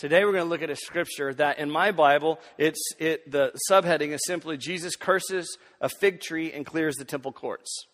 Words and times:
Today 0.00 0.24
we're 0.24 0.32
going 0.32 0.44
to 0.44 0.48
look 0.48 0.62
at 0.62 0.70
a 0.70 0.76
scripture 0.76 1.34
that 1.34 1.58
in 1.58 1.70
my 1.70 1.92
Bible, 1.92 2.40
it's, 2.56 2.80
it, 2.98 3.30
the 3.30 3.52
subheading 3.70 4.12
is 4.12 4.22
simply 4.24 4.56
Jesus 4.56 4.96
curses 4.96 5.58
a 5.78 5.90
fig 5.90 6.22
tree 6.22 6.54
and 6.54 6.64
clears 6.64 6.96
the 6.96 7.04
temple 7.04 7.32
courts. 7.32 7.84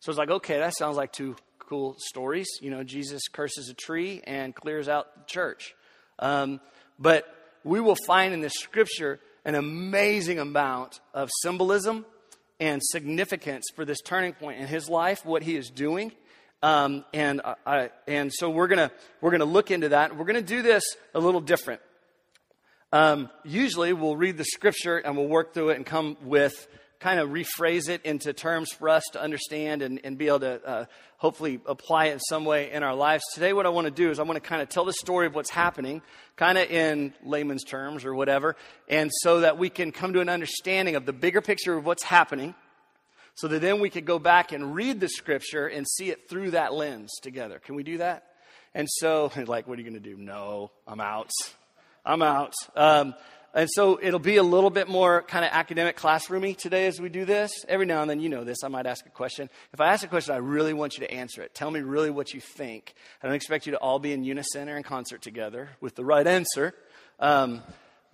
So 0.00 0.10
it's 0.10 0.18
like, 0.18 0.28
okay, 0.28 0.58
that 0.58 0.76
sounds 0.76 0.96
like 0.96 1.12
two 1.12 1.36
cool 1.60 1.94
stories. 2.00 2.48
You 2.60 2.72
know, 2.72 2.82
Jesus 2.82 3.28
curses 3.28 3.68
a 3.68 3.74
tree 3.74 4.22
and 4.26 4.52
clears 4.52 4.88
out 4.88 5.14
the 5.14 5.24
church. 5.26 5.76
Um, 6.18 6.60
but 6.98 7.32
we 7.62 7.78
will 7.78 7.98
find 8.08 8.34
in 8.34 8.40
this 8.40 8.54
scripture 8.54 9.20
an 9.44 9.54
amazing 9.54 10.40
amount 10.40 10.98
of 11.14 11.30
symbolism 11.42 12.04
and 12.58 12.82
significance 12.82 13.66
for 13.76 13.84
this 13.84 14.00
turning 14.00 14.32
point 14.32 14.58
in 14.58 14.66
his 14.66 14.88
life, 14.88 15.24
what 15.24 15.44
he 15.44 15.54
is 15.54 15.70
doing, 15.70 16.10
um, 16.62 17.04
and, 17.12 17.40
I, 17.66 17.90
and 18.06 18.32
so 18.32 18.48
we're 18.48 18.68
gonna 18.68 18.92
we're 19.20 19.32
gonna 19.32 19.44
look 19.44 19.70
into 19.70 19.90
that. 19.90 20.16
We're 20.16 20.32
to 20.32 20.42
do 20.42 20.62
this 20.62 20.84
a 21.14 21.20
little 21.20 21.40
different. 21.40 21.80
Um, 22.92 23.30
usually 23.44 23.92
we'll 23.92 24.16
read 24.16 24.36
the 24.36 24.44
scripture 24.44 24.98
and 24.98 25.16
we'll 25.16 25.26
work 25.26 25.54
through 25.54 25.70
it 25.70 25.76
and 25.76 25.86
come 25.86 26.16
with 26.22 26.68
kind 27.00 27.18
of 27.18 27.30
rephrase 27.30 27.88
it 27.88 28.02
into 28.04 28.32
terms 28.32 28.70
for 28.70 28.88
us 28.88 29.02
to 29.12 29.20
understand 29.20 29.82
and, 29.82 30.00
and 30.04 30.16
be 30.16 30.28
able 30.28 30.38
to 30.38 30.64
uh, 30.64 30.84
hopefully 31.16 31.60
apply 31.66 32.06
it 32.06 32.12
in 32.12 32.20
some 32.20 32.44
way 32.44 32.70
in 32.70 32.84
our 32.84 32.94
lives. 32.94 33.24
Today, 33.34 33.52
what 33.52 33.66
I 33.66 33.70
want 33.70 33.86
to 33.86 33.90
do 33.90 34.10
is 34.10 34.20
I 34.20 34.22
want 34.22 34.36
to 34.40 34.48
kind 34.48 34.62
of 34.62 34.68
tell 34.68 34.84
the 34.84 34.92
story 34.92 35.26
of 35.26 35.34
what's 35.34 35.50
happening, 35.50 36.00
kind 36.36 36.56
of 36.56 36.70
in 36.70 37.12
layman's 37.24 37.64
terms 37.64 38.04
or 38.04 38.14
whatever, 38.14 38.54
and 38.88 39.10
so 39.22 39.40
that 39.40 39.58
we 39.58 39.68
can 39.68 39.90
come 39.90 40.12
to 40.12 40.20
an 40.20 40.28
understanding 40.28 40.94
of 40.94 41.04
the 41.04 41.12
bigger 41.12 41.40
picture 41.40 41.76
of 41.76 41.84
what's 41.84 42.04
happening 42.04 42.54
so 43.34 43.48
that 43.48 43.60
then 43.60 43.80
we 43.80 43.90
could 43.90 44.04
go 44.04 44.18
back 44.18 44.52
and 44.52 44.74
read 44.74 45.00
the 45.00 45.08
scripture 45.08 45.66
and 45.66 45.86
see 45.86 46.10
it 46.10 46.28
through 46.28 46.52
that 46.52 46.74
lens 46.74 47.10
together. 47.22 47.58
Can 47.58 47.74
we 47.74 47.82
do 47.82 47.98
that? 47.98 48.24
And 48.74 48.88
so, 48.90 49.30
like, 49.46 49.66
what 49.66 49.78
are 49.78 49.82
you 49.82 49.90
going 49.90 50.02
to 50.02 50.10
do? 50.10 50.16
No, 50.16 50.70
I'm 50.86 51.00
out. 51.00 51.30
I'm 52.04 52.22
out. 52.22 52.54
Um, 52.74 53.14
and 53.54 53.68
so 53.70 53.98
it'll 54.00 54.18
be 54.18 54.38
a 54.38 54.42
little 54.42 54.70
bit 54.70 54.88
more 54.88 55.22
kind 55.22 55.44
of 55.44 55.50
academic 55.52 55.96
classroomy 55.96 56.56
today 56.56 56.86
as 56.86 56.98
we 56.98 57.10
do 57.10 57.26
this. 57.26 57.52
Every 57.68 57.84
now 57.84 58.00
and 58.00 58.08
then, 58.08 58.18
you 58.18 58.30
know 58.30 58.44
this, 58.44 58.64
I 58.64 58.68
might 58.68 58.86
ask 58.86 59.04
a 59.04 59.10
question. 59.10 59.50
If 59.74 59.80
I 59.80 59.92
ask 59.92 60.02
a 60.02 60.08
question, 60.08 60.34
I 60.34 60.38
really 60.38 60.72
want 60.72 60.96
you 60.96 61.06
to 61.06 61.12
answer 61.12 61.42
it. 61.42 61.54
Tell 61.54 61.70
me 61.70 61.80
really 61.80 62.08
what 62.08 62.32
you 62.32 62.40
think. 62.40 62.94
I 63.22 63.26
don't 63.26 63.36
expect 63.36 63.66
you 63.66 63.72
to 63.72 63.78
all 63.78 63.98
be 63.98 64.12
in 64.12 64.24
unison 64.24 64.70
or 64.70 64.78
in 64.78 64.82
concert 64.82 65.20
together 65.20 65.68
with 65.82 65.96
the 65.96 66.04
right 66.04 66.26
answer. 66.26 66.72
Um, 67.20 67.62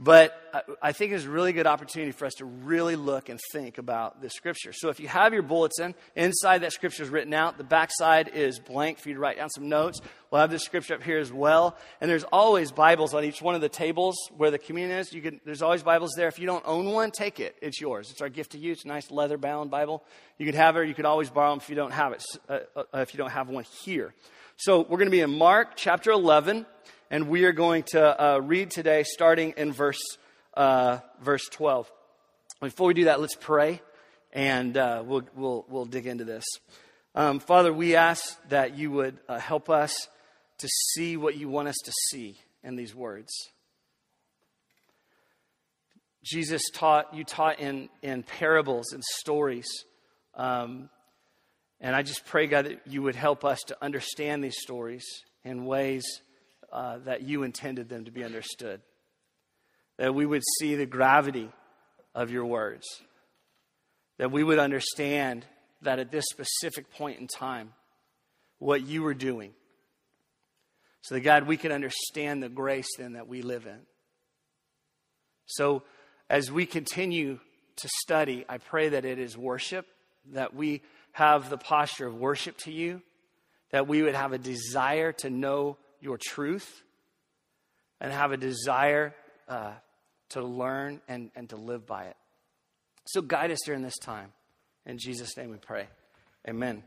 but 0.01 0.77
I 0.81 0.93
think 0.93 1.13
it's 1.13 1.25
a 1.25 1.31
really 1.31 1.53
good 1.53 1.67
opportunity 1.67 2.13
for 2.13 2.25
us 2.25 2.35
to 2.35 2.45
really 2.45 2.95
look 2.95 3.29
and 3.29 3.41
think 3.53 3.79
about 3.79 4.23
the 4.23 4.31
scripture. 4.31 4.73
So 4.73 4.91
if 4.91 5.01
you 5.01 5.09
have 5.09 5.33
your 5.33 5.43
bulletin, 5.43 5.97
inside 6.15 6.59
that 6.59 6.73
scripture 6.73 7.03
is 7.03 7.09
written 7.09 7.35
out. 7.35 7.59
The 7.59 7.65
backside 7.65 8.29
is 8.29 8.61
blank 8.61 8.99
for 8.99 9.09
you 9.09 9.17
to 9.17 9.21
write 9.21 9.39
down 9.39 9.51
some 9.51 9.69
notes. 9.69 10.01
We'll 10.31 10.41
have 10.41 10.53
this 10.53 10.63
scripture 10.63 10.95
up 10.95 11.03
here 11.03 11.19
as 11.19 11.33
well. 11.33 11.77
And 12.01 12.09
there's 12.09 12.23
always 12.23 12.71
Bibles 12.71 13.13
on 13.13 13.25
each 13.25 13.43
one 13.43 13.57
of 13.57 13.61
the 13.61 13.69
tables 13.69 14.17
where 14.37 14.53
the 14.53 14.59
communion 14.59 14.99
is. 14.99 15.13
You 15.13 15.21
can, 15.21 15.41
there's 15.45 15.63
always 15.63 15.83
Bibles 15.83 16.13
there. 16.17 16.29
If 16.29 16.39
you 16.39 16.47
don't 16.47 16.65
own 16.65 16.93
one, 16.93 17.11
take 17.11 17.41
it. 17.41 17.57
It's 17.61 17.81
yours. 17.81 18.13
It's 18.13 18.23
our 18.23 18.29
gift 18.29 18.53
to 18.53 18.59
you. 18.59 18.73
It's 18.73 18.85
a 18.85 18.89
nice 18.89 19.11
leather 19.11 19.37
bound 19.37 19.73
Bible. 19.73 20.05
You 20.39 20.47
could 20.47 20.55
have 20.55 20.77
it 20.77 20.79
or 20.79 20.85
you 20.85 20.95
could 20.95 21.07
always 21.07 21.29
borrow 21.29 21.51
them 21.51 21.59
if 21.59 21.69
you 21.69 21.75
don't 21.75 21.93
have 21.93 22.13
it, 22.13 22.25
uh, 22.49 22.59
uh, 22.77 22.85
if 22.95 23.15
you 23.15 23.19
don't 23.19 23.31
have 23.31 23.49
one 23.49 23.65
here. 23.83 24.15
So 24.57 24.81
we're 24.81 24.99
going 24.99 25.07
to 25.07 25.11
be 25.11 25.21
in 25.21 25.37
Mark 25.37 25.73
chapter 25.75 26.13
11 26.13 26.67
and 27.11 27.29
we 27.29 27.45
are 27.45 27.53
going 27.53 27.85
to 27.85 28.23
uh, 28.23 28.39
read 28.39 28.71
today 28.71 29.03
starting 29.03 29.55
in 29.57 29.73
verse, 29.73 30.01
uh, 30.55 30.99
verse 31.23 31.47
12. 31.51 31.91
Before 32.61 32.89
we 32.89 32.95
do 32.95 33.05
that, 33.05 33.21
let's 33.21 33.35
pray, 33.35 33.81
and 34.33 34.77
uh, 34.77 35.03
we'll, 35.07 35.23
we'll, 35.35 35.65
we'll 35.69 35.85
dig 35.87 36.07
into 36.07 36.25
this. 36.25 36.45
Um, 37.15 37.41
Father, 37.41 37.73
we 37.73 37.97
ask 37.97 38.37
that 38.49 38.77
you 38.77 38.91
would 38.91 39.19
uh, 39.29 39.39
help 39.39 39.71
us 39.71 40.09
to 40.59 40.69
see 40.69 41.17
what 41.17 41.37
you 41.37 41.49
want 41.49 41.69
us 41.69 41.77
to 41.85 41.93
see 42.11 42.37
in 42.63 42.77
these 42.77 42.95
words. 42.95 43.33
Jesus 46.23 46.63
taught, 46.75 47.15
you 47.15 47.25
taught 47.25 47.59
in, 47.59 47.89
in 48.03 48.23
parables 48.23 48.93
and 48.93 49.03
stories. 49.03 49.69
Um, 50.35 50.91
and 51.81 51.97
I 51.97 52.03
just 52.03 52.27
pray, 52.27 52.47
God, 52.49 52.67
that 52.67 52.87
you 52.87 53.03
would 53.03 53.15
help 53.15 53.45
us 53.45 53.61
to 53.69 53.77
understand 53.81 54.45
these 54.45 54.61
stories 54.61 55.07
in 55.45 55.65
ways 55.65 56.05
uh, 56.73 56.99
that 57.05 57.23
you 57.23 57.43
intended 57.43 57.89
them 57.89 58.05
to 58.05 58.11
be 58.11 58.25
understood. 58.25 58.81
That 59.97 60.15
we 60.15 60.27
would 60.27 60.43
see 60.59 60.75
the 60.77 60.87
gravity 60.87 61.51
of 62.15 62.31
your 62.31 62.47
words. 62.47 62.87
That 64.19 64.31
we 64.31 64.45
would 64.45 64.59
understand 64.59 65.45
that 65.83 65.99
at 65.99 66.11
this 66.11 66.25
specific 66.31 66.93
point 66.93 67.21
in 67.21 67.27
time, 67.27 67.73
what 68.59 68.87
you 68.87 69.03
were 69.03 69.15
doing. 69.15 69.53
So 71.03 71.15
that, 71.15 71.21
God, 71.21 71.47
we 71.47 71.57
can 71.57 71.73
understand 71.73 72.43
the 72.43 72.49
grace 72.49 72.89
then 72.99 73.13
that 73.13 73.29
we 73.29 73.43
live 73.43 73.67
in. 73.67 73.79
So, 75.47 75.85
as 76.29 76.53
we 76.53 76.67
continue 76.67 77.39
to 77.77 77.89
study, 78.03 78.45
I 78.49 78.59
pray 78.59 78.91
that 78.91 79.07
it 79.07 79.19
is 79.19 79.39
worship, 79.39 79.87
that 80.33 80.55
we 80.55 80.83
have 81.13 81.49
the 81.49 81.57
posture 81.57 82.07
of 82.07 82.15
worship 82.15 82.59
to 82.59 82.73
you, 82.73 83.01
that 83.71 83.89
we 83.89 84.03
would 84.03 84.15
have 84.15 84.33
a 84.33 84.39
desire 84.39 85.13
to 85.13 85.31
know 85.31 85.79
your 86.01 86.19
truth 86.19 86.83
and 88.01 88.13
have 88.13 88.33
a 88.33 88.37
desire 88.37 89.15
uh, 89.49 89.73
to 90.31 90.43
learn 90.43 91.01
and, 91.09 91.31
and 91.35 91.49
to 91.51 91.57
live 91.57 91.87
by 91.87 92.05
it. 92.05 92.17
So 93.07 93.23
guide 93.23 93.51
us 93.51 93.59
during 93.65 93.83
this 93.83 93.99
time. 93.99 94.33
In 94.87 94.99
Jesus' 94.99 95.37
name 95.37 95.51
we 95.51 95.57
pray. 95.57 95.89
Amen. 96.49 96.83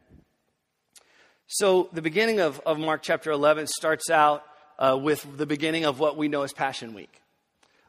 So 1.47 1.89
the 1.91 2.01
beginning 2.01 2.39
of, 2.39 2.59
of 2.65 2.79
Mark 2.79 3.01
chapter 3.01 3.31
11 3.31 3.67
starts 3.67 4.09
out 4.09 4.43
uh, 4.79 4.97
with 5.01 5.25
the 5.37 5.45
beginning 5.45 5.85
of 5.85 5.99
what 5.99 6.17
we 6.17 6.27
know 6.27 6.43
as 6.43 6.53
Passion 6.53 6.93
Week. 6.93 7.21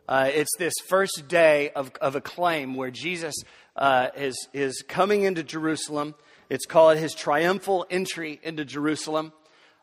Uh, 0.09 0.31
it's 0.35 0.51
this 0.59 0.75
first 0.87 1.25
day 1.29 1.71
of, 1.71 1.93
of 2.01 2.17
acclaim 2.17 2.75
where 2.75 2.91
Jesus 2.91 3.35
uh, 3.77 4.09
is, 4.17 4.49
is 4.53 4.83
coming 4.89 5.23
into 5.23 5.43
Jerusalem. 5.43 6.15
It's 6.51 6.67
called 6.67 6.99
his 6.99 7.15
triumphal 7.15 7.87
entry 7.89 8.41
into 8.43 8.65
Jerusalem. 8.65 9.33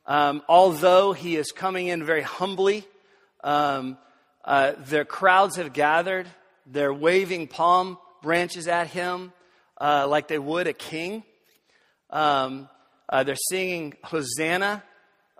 Um, 0.09 0.41
although 0.49 1.13
he 1.13 1.35
is 1.35 1.51
coming 1.51 1.85
in 1.87 2.03
very 2.03 2.23
humbly, 2.23 2.83
um, 3.43 3.95
uh, 4.43 4.71
their 4.79 5.05
crowds 5.05 5.57
have 5.57 5.71
gathered. 5.71 6.25
They're 6.65 6.93
waving 6.93 7.47
palm 7.47 7.99
branches 8.23 8.67
at 8.67 8.87
him 8.87 9.31
uh, 9.79 10.07
like 10.09 10.27
they 10.27 10.39
would 10.39 10.65
a 10.65 10.73
king. 10.73 11.23
Um, 12.09 12.69
uh, 13.07 13.21
they're 13.21 13.35
singing 13.49 13.93
Hosanna, 14.03 14.83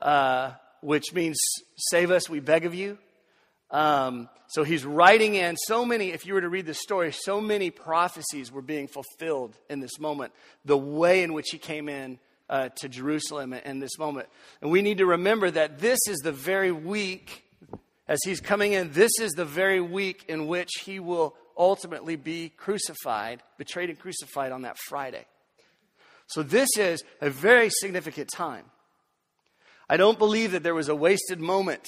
uh, 0.04 0.52
which 0.82 1.14
means 1.14 1.40
save 1.76 2.12
us, 2.12 2.30
we 2.30 2.40
beg 2.40 2.66
of 2.66 2.76
you. 2.76 3.00
Um, 3.72 4.30
so 4.50 4.64
he's 4.64 4.86
writing 4.86 5.34
in 5.34 5.58
so 5.58 5.84
many, 5.84 6.12
if 6.12 6.28
you 6.28 6.36
were 6.36 6.42
to 6.42 6.50
read 6.50 6.68
the 6.68 6.76
story, 6.76 7.12
so 7.12 7.42
many 7.42 7.72
prophecies 7.72 8.52
were 8.52 8.62
being 8.62 8.88
fulfilled 8.88 9.58
in 9.68 9.80
this 9.80 10.00
moment. 10.00 10.32
The 10.64 10.78
way 10.78 11.24
in 11.24 11.34
which 11.34 11.50
he 11.50 11.58
came 11.58 11.90
in 11.90 12.20
uh, 12.50 12.70
to 12.78 12.90
Jerusalem 12.90 13.54
in 13.54 13.80
this 13.80 13.98
moment. 13.98 14.28
And 14.62 14.72
we 14.72 14.82
need 14.82 14.98
to 14.98 15.06
remember 15.06 15.52
that 15.52 15.80
this 15.80 16.00
is 16.08 16.20
the 16.20 16.32
very 16.32 16.72
week, 16.72 17.46
as 18.08 18.20
he's 18.26 18.42
coming 18.42 18.74
in, 18.74 18.92
this 18.92 19.12
is 19.22 19.32
the 19.34 19.46
very 19.46 19.82
week 19.82 20.26
in 20.28 20.48
which 20.48 20.70
he 20.84 21.00
will 21.00 21.36
ultimately 21.58 22.16
be 22.16 22.50
crucified, 22.50 23.44
betrayed 23.58 23.90
and 23.90 24.00
crucified 24.00 24.52
on 24.52 24.64
that 24.64 24.78
Friday. 24.88 25.26
So 26.28 26.44
this 26.44 26.70
is 26.78 27.04
a 27.22 27.30
very 27.30 27.70
significant 27.70 28.30
time. 28.34 28.66
I 29.90 29.98
don't 29.98 30.20
believe 30.20 30.52
that 30.52 30.64
there 30.64 30.76
was 30.76 30.90
a 30.90 30.96
wasted 30.96 31.40
moment. 31.40 31.88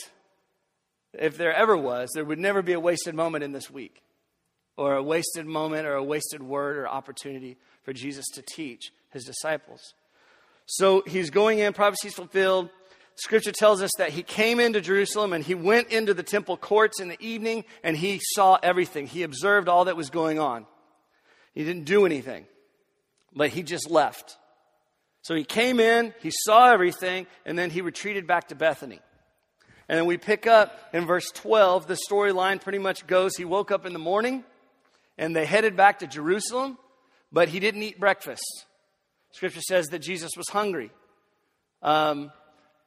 If 1.13 1.37
there 1.37 1.53
ever 1.53 1.77
was, 1.77 2.09
there 2.13 2.25
would 2.25 2.39
never 2.39 2.61
be 2.61 2.73
a 2.73 2.79
wasted 2.79 3.13
moment 3.13 3.43
in 3.43 3.51
this 3.51 3.69
week, 3.69 4.01
or 4.77 4.95
a 4.95 5.03
wasted 5.03 5.45
moment, 5.45 5.85
or 5.85 5.93
a 5.93 6.03
wasted 6.03 6.41
word 6.41 6.77
or 6.77 6.87
opportunity 6.87 7.57
for 7.83 7.93
Jesus 7.93 8.25
to 8.33 8.41
teach 8.41 8.91
his 9.11 9.23
disciples. 9.23 9.93
So 10.65 11.03
he's 11.05 11.29
going 11.29 11.59
in, 11.59 11.73
prophecies 11.73 12.13
fulfilled. 12.13 12.69
Scripture 13.15 13.51
tells 13.51 13.81
us 13.81 13.91
that 13.97 14.09
he 14.09 14.23
came 14.23 14.59
into 14.59 14.81
Jerusalem 14.81 15.33
and 15.33 15.43
he 15.43 15.53
went 15.53 15.89
into 15.89 16.13
the 16.13 16.23
temple 16.23 16.57
courts 16.57 16.99
in 16.99 17.07
the 17.07 17.21
evening 17.23 17.65
and 17.83 17.95
he 17.95 18.19
saw 18.21 18.57
everything. 18.63 19.05
He 19.05 19.23
observed 19.23 19.67
all 19.67 19.85
that 19.85 19.97
was 19.97 20.09
going 20.09 20.39
on. 20.39 20.65
He 21.53 21.63
didn't 21.63 21.83
do 21.83 22.05
anything, 22.05 22.45
but 23.35 23.49
he 23.49 23.63
just 23.63 23.89
left. 23.91 24.37
So 25.23 25.35
he 25.35 25.43
came 25.43 25.79
in, 25.79 26.13
he 26.21 26.31
saw 26.31 26.71
everything, 26.71 27.27
and 27.45 27.59
then 27.59 27.69
he 27.69 27.81
retreated 27.81 28.25
back 28.25 28.47
to 28.47 28.55
Bethany. 28.55 29.01
And 29.87 29.97
then 29.97 30.05
we 30.05 30.17
pick 30.17 30.47
up 30.47 30.79
in 30.93 31.05
verse 31.05 31.29
12, 31.33 31.85
the 31.85 31.97
storyline 32.09 32.61
pretty 32.61 32.79
much 32.79 33.05
goes 33.05 33.35
he 33.35 33.45
woke 33.45 33.71
up 33.71 33.85
in 33.85 33.93
the 33.93 33.99
morning 33.99 34.43
and 35.17 35.35
they 35.35 35.45
headed 35.45 35.75
back 35.75 35.99
to 35.99 36.07
Jerusalem, 36.07 36.77
but 37.31 37.49
he 37.49 37.59
didn't 37.59 37.83
eat 37.83 37.99
breakfast. 37.99 38.65
Scripture 39.31 39.61
says 39.61 39.87
that 39.87 39.99
Jesus 39.99 40.31
was 40.37 40.47
hungry. 40.49 40.91
Um, 41.81 42.31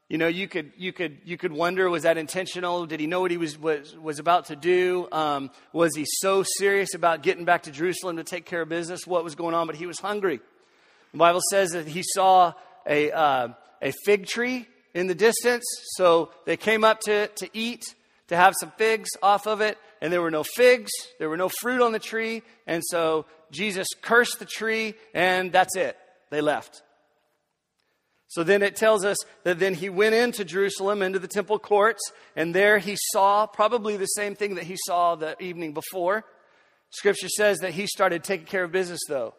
you 0.09 0.19
know, 0.19 0.29
you 0.29 0.47
could, 0.47 0.73
you 0.77 0.93
could, 0.93 1.19
you 1.25 1.37
could 1.37 1.53
wonder, 1.53 1.89
was 1.89 2.03
that 2.03 2.19
intentional? 2.19 2.87
Did 2.87 3.01
he 3.01 3.07
know 3.07 3.21
what 3.21 3.31
he 3.31 3.37
was, 3.37 3.59
was, 3.59 3.97
was 3.97 4.19
about 4.19 4.47
to 4.47 4.57
do? 4.57 5.09
Um, 5.11 5.51
was 5.73 5.97
he 5.97 6.05
so 6.07 6.45
serious 6.59 6.95
about 6.95 7.23
getting 7.23 7.45
back 7.45 7.63
to 7.63 7.71
Jerusalem 7.71 8.17
to 8.19 8.25
take 8.25 8.45
care 8.45 8.63
of 8.63 8.69
business? 8.69 9.07
What 9.07 9.25
was 9.25 9.35
going 9.35 9.55
on? 9.55 9.67
But 9.67 9.77
he 9.77 9.87
was 9.87 9.99
hungry. 9.99 10.41
The 11.13 11.19
Bible 11.19 11.41
says 11.51 11.71
that 11.71 11.87
he 11.87 12.03
saw 12.05 12.53
a, 12.87 13.11
uh, 13.11 13.49
a 13.81 13.93
fig 14.05 14.27
tree 14.27 14.69
in 14.93 15.07
the 15.07 15.15
distance. 15.15 15.65
So 15.97 16.31
they 16.45 16.57
came 16.57 16.85
up 16.85 17.01
to, 17.01 17.29
to 17.29 17.49
eat. 17.53 17.95
to 18.29 18.37
have 18.37 18.55
some 18.59 18.73
figs 18.79 19.11
off 19.23 19.47
of 19.47 19.61
it, 19.61 19.77
and 20.01 20.13
there 20.13 20.23
were 20.23 20.31
no 20.31 20.43
figs, 20.43 20.91
there 21.19 21.29
were 21.29 21.37
no 21.37 21.51
fruit 21.61 21.83
on 21.83 21.93
the 21.93 21.99
tree, 21.99 22.43
and 22.67 22.83
so 22.87 23.27
Jesus 23.51 23.87
cursed 24.01 24.39
the 24.39 24.47
tree, 24.47 24.95
and 25.13 25.53
that's 25.53 25.77
it. 25.77 25.97
They 26.35 26.41
left. 26.41 26.83
So 28.27 28.43
then 28.43 28.63
it 28.63 28.75
tells 28.75 29.05
us 29.05 29.19
that 29.45 29.61
then 29.61 29.73
he 29.73 29.89
went 29.89 30.17
into 30.17 30.45
Jerusalem, 30.45 31.01
into 31.01 31.21
the 31.21 31.29
temple 31.29 31.61
courts, 31.61 32.03
and 32.35 32.53
there 32.53 32.81
he 32.81 32.97
saw 33.13 33.47
probably 33.47 33.97
the 33.97 34.07
same 34.07 34.35
thing 34.35 34.57
that 34.57 34.65
he 34.65 34.77
saw 34.85 35.15
the 35.15 35.41
evening 35.41 35.75
before. 35.75 36.25
Scripture 36.91 37.29
says 37.29 37.59
that 37.59 37.71
he 37.71 37.87
started 37.87 38.25
taking 38.25 38.47
care 38.47 38.65
of 38.65 38.73
business, 38.73 38.99
though, 39.09 39.35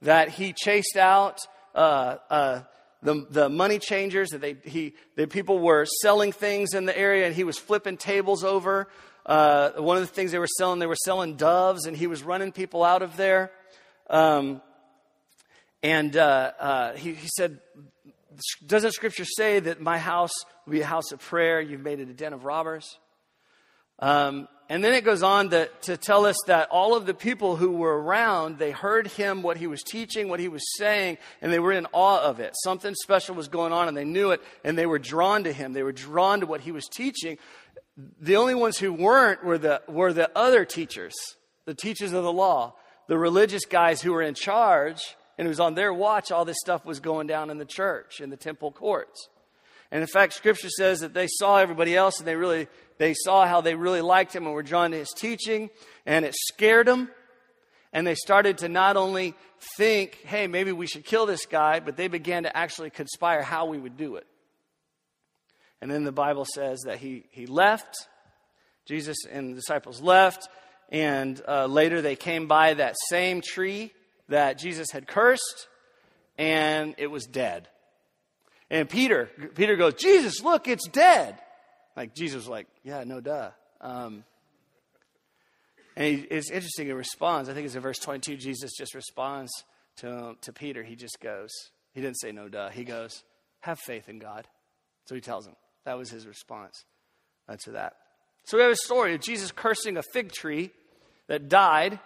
that 0.00 0.30
he 0.30 0.54
chased 0.54 0.96
out 0.96 1.38
uh, 1.74 2.16
uh, 2.30 2.60
the, 3.02 3.26
the 3.28 3.50
money 3.50 3.78
changers, 3.78 4.30
that 4.30 4.40
they, 4.40 4.56
he, 4.64 4.94
the 5.16 5.26
people 5.26 5.58
were 5.58 5.84
selling 6.00 6.32
things 6.32 6.72
in 6.72 6.86
the 6.86 6.98
area, 6.98 7.26
and 7.26 7.36
he 7.36 7.44
was 7.44 7.58
flipping 7.58 7.98
tables 7.98 8.42
over. 8.42 8.88
Uh, 9.26 9.72
one 9.72 9.98
of 9.98 10.02
the 10.02 10.14
things 10.14 10.32
they 10.32 10.38
were 10.38 10.46
selling, 10.56 10.78
they 10.78 10.86
were 10.86 10.96
selling 11.04 11.36
doves, 11.36 11.84
and 11.84 11.94
he 11.94 12.06
was 12.06 12.22
running 12.22 12.52
people 12.52 12.82
out 12.82 13.02
of 13.02 13.18
there. 13.18 13.52
Um, 14.08 14.62
and 15.82 16.16
uh, 16.16 16.52
uh, 16.58 16.92
he, 16.94 17.14
he 17.14 17.28
said, 17.36 17.60
Doesn't 18.66 18.92
Scripture 18.92 19.24
say 19.24 19.60
that 19.60 19.80
my 19.80 19.98
house 19.98 20.32
will 20.66 20.72
be 20.72 20.80
a 20.80 20.86
house 20.86 21.12
of 21.12 21.20
prayer? 21.20 21.60
You've 21.60 21.82
made 21.82 22.00
it 22.00 22.08
a 22.08 22.14
den 22.14 22.32
of 22.32 22.44
robbers. 22.44 22.98
Um, 24.00 24.48
and 24.68 24.84
then 24.84 24.92
it 24.92 25.04
goes 25.04 25.22
on 25.22 25.50
to, 25.50 25.68
to 25.82 25.96
tell 25.96 26.26
us 26.26 26.36
that 26.46 26.68
all 26.70 26.94
of 26.94 27.06
the 27.06 27.14
people 27.14 27.56
who 27.56 27.70
were 27.70 28.00
around, 28.00 28.58
they 28.58 28.70
heard 28.70 29.06
him, 29.06 29.42
what 29.42 29.56
he 29.56 29.66
was 29.66 29.82
teaching, 29.82 30.28
what 30.28 30.40
he 30.40 30.48
was 30.48 30.62
saying, 30.76 31.16
and 31.40 31.50
they 31.50 31.58
were 31.58 31.72
in 31.72 31.86
awe 31.92 32.20
of 32.20 32.38
it. 32.38 32.54
Something 32.62 32.94
special 32.94 33.34
was 33.34 33.48
going 33.48 33.72
on, 33.72 33.88
and 33.88 33.96
they 33.96 34.04
knew 34.04 34.30
it, 34.30 34.42
and 34.64 34.76
they 34.76 34.86
were 34.86 34.98
drawn 34.98 35.44
to 35.44 35.52
him. 35.52 35.72
They 35.72 35.82
were 35.82 35.92
drawn 35.92 36.40
to 36.40 36.46
what 36.46 36.60
he 36.60 36.70
was 36.70 36.86
teaching. 36.86 37.38
The 38.20 38.36
only 38.36 38.54
ones 38.54 38.78
who 38.78 38.92
weren't 38.92 39.42
were 39.42 39.58
the, 39.58 39.80
were 39.88 40.12
the 40.12 40.30
other 40.36 40.64
teachers, 40.64 41.14
the 41.64 41.74
teachers 41.74 42.12
of 42.12 42.22
the 42.22 42.32
law, 42.32 42.74
the 43.08 43.18
religious 43.18 43.64
guys 43.64 44.02
who 44.02 44.12
were 44.12 44.22
in 44.22 44.34
charge, 44.34 45.00
and 45.38 45.46
it 45.46 45.48
was 45.48 45.60
on 45.60 45.74
their 45.74 45.94
watch 45.94 46.32
all 46.32 46.44
this 46.44 46.58
stuff 46.60 46.84
was 46.84 46.98
going 46.98 47.28
down 47.28 47.48
in 47.48 47.58
the 47.58 47.64
church, 47.64 48.20
in 48.20 48.28
the 48.28 48.36
temple 48.36 48.72
courts. 48.72 49.28
And 49.90 50.02
in 50.02 50.08
fact, 50.08 50.34
scripture 50.34 50.68
says 50.68 51.00
that 51.00 51.14
they 51.14 51.28
saw 51.28 51.56
everybody 51.58 51.96
else 51.96 52.18
and 52.18 52.28
they 52.28 52.36
really 52.36 52.66
they 52.98 53.14
saw 53.14 53.46
how 53.46 53.60
they 53.60 53.76
really 53.76 54.02
liked 54.02 54.34
him 54.34 54.44
and 54.44 54.54
were 54.54 54.62
drawn 54.62 54.90
to 54.90 54.98
his 54.98 55.14
teaching, 55.16 55.70
and 56.04 56.24
it 56.24 56.34
scared 56.34 56.88
them. 56.88 57.08
And 57.92 58.06
they 58.06 58.16
started 58.16 58.58
to 58.58 58.68
not 58.68 58.96
only 58.96 59.34
think, 59.76 60.16
hey, 60.24 60.46
maybe 60.46 60.72
we 60.72 60.86
should 60.86 61.04
kill 61.04 61.24
this 61.24 61.46
guy, 61.46 61.80
but 61.80 61.96
they 61.96 62.08
began 62.08 62.42
to 62.42 62.54
actually 62.54 62.90
conspire 62.90 63.40
how 63.40 63.66
we 63.66 63.78
would 63.78 63.96
do 63.96 64.16
it. 64.16 64.26
And 65.80 65.90
then 65.90 66.04
the 66.04 66.12
Bible 66.12 66.44
says 66.44 66.80
that 66.84 66.98
he, 66.98 67.24
he 67.30 67.46
left, 67.46 67.96
Jesus 68.84 69.16
and 69.30 69.52
the 69.52 69.54
disciples 69.54 70.02
left, 70.02 70.48
and 70.90 71.40
uh, 71.46 71.66
later 71.66 72.02
they 72.02 72.16
came 72.16 72.46
by 72.46 72.74
that 72.74 72.96
same 73.08 73.40
tree 73.40 73.92
that 74.28 74.58
Jesus 74.58 74.90
had 74.92 75.06
cursed, 75.06 75.68
and 76.36 76.94
it 76.98 77.08
was 77.08 77.26
dead. 77.26 77.68
And 78.70 78.88
Peter, 78.88 79.30
Peter 79.54 79.76
goes, 79.76 79.94
Jesus, 79.94 80.42
look, 80.42 80.68
it's 80.68 80.86
dead. 80.88 81.38
Like 81.96 82.14
Jesus 82.14 82.36
was 82.36 82.48
like, 82.48 82.66
yeah, 82.84 83.04
no 83.04 83.20
duh. 83.20 83.50
Um, 83.80 84.24
and 85.96 86.06
he, 86.06 86.22
it's 86.22 86.50
interesting, 86.50 86.86
he 86.86 86.92
responds. 86.92 87.48
I 87.48 87.54
think 87.54 87.66
it's 87.66 87.74
in 87.74 87.80
verse 87.80 87.98
22, 87.98 88.36
Jesus 88.36 88.72
just 88.76 88.94
responds 88.94 89.50
to, 89.96 90.36
to 90.42 90.52
Peter. 90.52 90.82
He 90.82 90.94
just 90.94 91.18
goes, 91.20 91.50
he 91.92 92.00
didn't 92.00 92.20
say 92.20 92.30
no 92.30 92.48
duh. 92.48 92.68
He 92.68 92.84
goes, 92.84 93.24
have 93.60 93.78
faith 93.80 94.08
in 94.08 94.18
God. 94.18 94.46
So 95.06 95.14
he 95.14 95.20
tells 95.20 95.46
him. 95.46 95.56
That 95.84 95.96
was 95.96 96.10
his 96.10 96.26
response 96.26 96.84
uh, 97.48 97.56
to 97.64 97.72
that. 97.72 97.94
So 98.44 98.58
we 98.58 98.62
have 98.62 98.72
a 98.72 98.76
story 98.76 99.14
of 99.14 99.20
Jesus 99.20 99.50
cursing 99.50 99.96
a 99.96 100.02
fig 100.02 100.32
tree 100.32 100.70
that 101.26 101.48
died. 101.48 101.98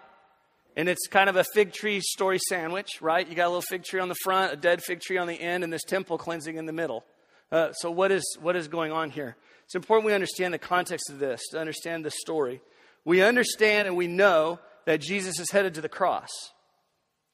And 0.76 0.88
it's 0.88 1.06
kind 1.06 1.28
of 1.28 1.36
a 1.36 1.44
fig 1.44 1.72
tree 1.72 2.00
story 2.00 2.38
sandwich, 2.48 2.88
right? 3.00 3.28
You 3.28 3.34
got 3.34 3.46
a 3.46 3.48
little 3.48 3.62
fig 3.62 3.84
tree 3.84 4.00
on 4.00 4.08
the 4.08 4.16
front, 4.22 4.52
a 4.52 4.56
dead 4.56 4.82
fig 4.82 5.00
tree 5.00 5.19
on 5.19 5.26
the 5.26 5.38
end, 5.38 5.64
and 5.64 5.72
this 5.72 5.84
temple 5.84 6.16
cleansing 6.16 6.56
in 6.56 6.66
the 6.66 6.72
middle. 6.72 7.04
Uh, 7.50 7.72
so 7.72 7.90
what 7.90 8.10
is 8.10 8.24
what 8.40 8.56
is 8.56 8.69
going 8.69 8.92
on 8.92 9.10
here? 9.10 9.36
It's 9.64 9.74
important 9.74 10.06
we 10.06 10.14
understand 10.14 10.54
the 10.54 10.58
context 10.58 11.10
of 11.10 11.19
this, 11.19 11.40
to 11.50 11.58
understand 11.58 12.04
the 12.04 12.10
story. 12.10 12.62
We 13.04 13.22
understand 13.22 13.88
and 13.88 13.96
we 13.96 14.06
know 14.06 14.58
that 14.86 15.00
Jesus 15.00 15.38
is 15.38 15.50
headed 15.50 15.74
to 15.74 15.80
the 15.80 15.88
cross. 15.88 16.30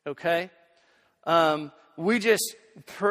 Okay? 0.06 0.50
Um, 1.25 1.73
we 1.96 2.19
just 2.19 2.56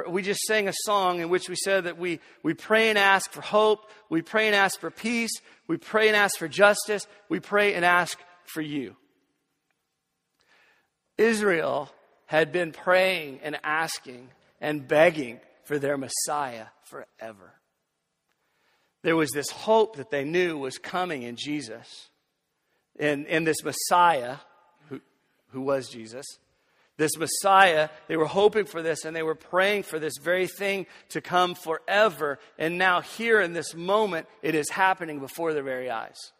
we 0.09 0.21
just 0.21 0.41
sang 0.41 0.68
a 0.68 0.73
song 0.73 1.19
in 1.19 1.30
which 1.30 1.50
we 1.50 1.56
said 1.56 1.85
that 1.85 1.97
we, 1.97 2.19
we 2.41 2.53
pray 2.53 2.89
and 2.89 2.97
ask 2.97 3.31
for 3.31 3.41
hope, 3.41 3.89
we 4.09 4.21
pray 4.21 4.47
and 4.47 4.56
ask 4.56 4.80
for 4.80 4.89
peace, 4.89 5.31
we 5.68 5.77
pray 5.77 6.07
and 6.07 6.15
ask 6.15 6.38
for 6.38 6.47
justice, 6.47 7.06
we 7.27 7.39
pray 7.39 7.73
and 7.73 7.83
ask 7.83 8.18
for 8.45 8.62
you. 8.62 8.95
Israel 11.18 11.90
had 12.25 12.52
been 12.52 12.72
praying 12.72 13.40
and 13.44 13.58
asking 13.64 14.30
and 14.62 14.88
begging 14.88 15.40
for 15.64 15.80
their 15.80 15.98
Messiah 15.98 16.68
forever. 16.84 17.54
There 19.04 19.16
was 19.16 19.31
this 19.31 19.50
hope 19.50 19.98
that 19.98 20.12
they 20.12 20.24
knew 20.24 20.58
was 20.58 20.78
coming 20.78 21.24
in 21.24 21.36
Jesus. 21.38 22.10
And, 23.00 23.28
in 23.28 23.44
this 23.44 23.64
Messiah, 23.64 24.38
who, 24.90 25.00
who 25.52 25.62
was 25.62 25.88
Jesus, 25.88 26.25
this 26.98 27.16
Messiah, 27.16 27.90
they 28.08 28.18
were 28.18 28.25
hoping 28.25 28.66
for 28.66 28.81
this 28.81 29.06
and 29.06 29.16
they 29.16 29.22
were 29.22 29.36
praying 29.36 29.84
for 29.84 30.00
this 30.00 30.18
very 30.18 30.48
thing 30.48 30.88
to 31.10 31.22
come 31.22 31.54
forever. 31.54 32.40
And 32.58 32.78
now, 32.78 33.02
here 33.02 33.40
in 33.40 33.54
this 33.54 33.75
moment, 33.75 34.28
it 34.42 34.56
is 34.56 34.69
happening 34.69 35.19
before 35.19 35.54
their 35.54 35.64
very 35.64 35.92
eyes. 35.92 36.34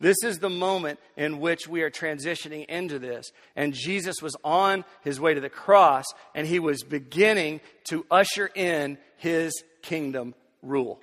This 0.00 0.16
is 0.22 0.38
the 0.38 0.50
moment 0.50 1.00
in 1.16 1.40
which 1.40 1.66
we 1.66 1.82
are 1.82 1.90
transitioning 1.90 2.66
into 2.66 2.98
this. 2.98 3.32
And 3.56 3.74
Jesus 3.74 4.22
was 4.22 4.36
on 4.44 4.84
his 5.02 5.20
way 5.20 5.34
to 5.34 5.40
the 5.40 5.50
cross 5.50 6.04
and 6.34 6.46
he 6.46 6.60
was 6.60 6.84
beginning 6.84 7.60
to 7.84 8.06
usher 8.10 8.48
in 8.54 8.98
his 9.16 9.52
kingdom 9.82 10.34
rule. 10.62 11.00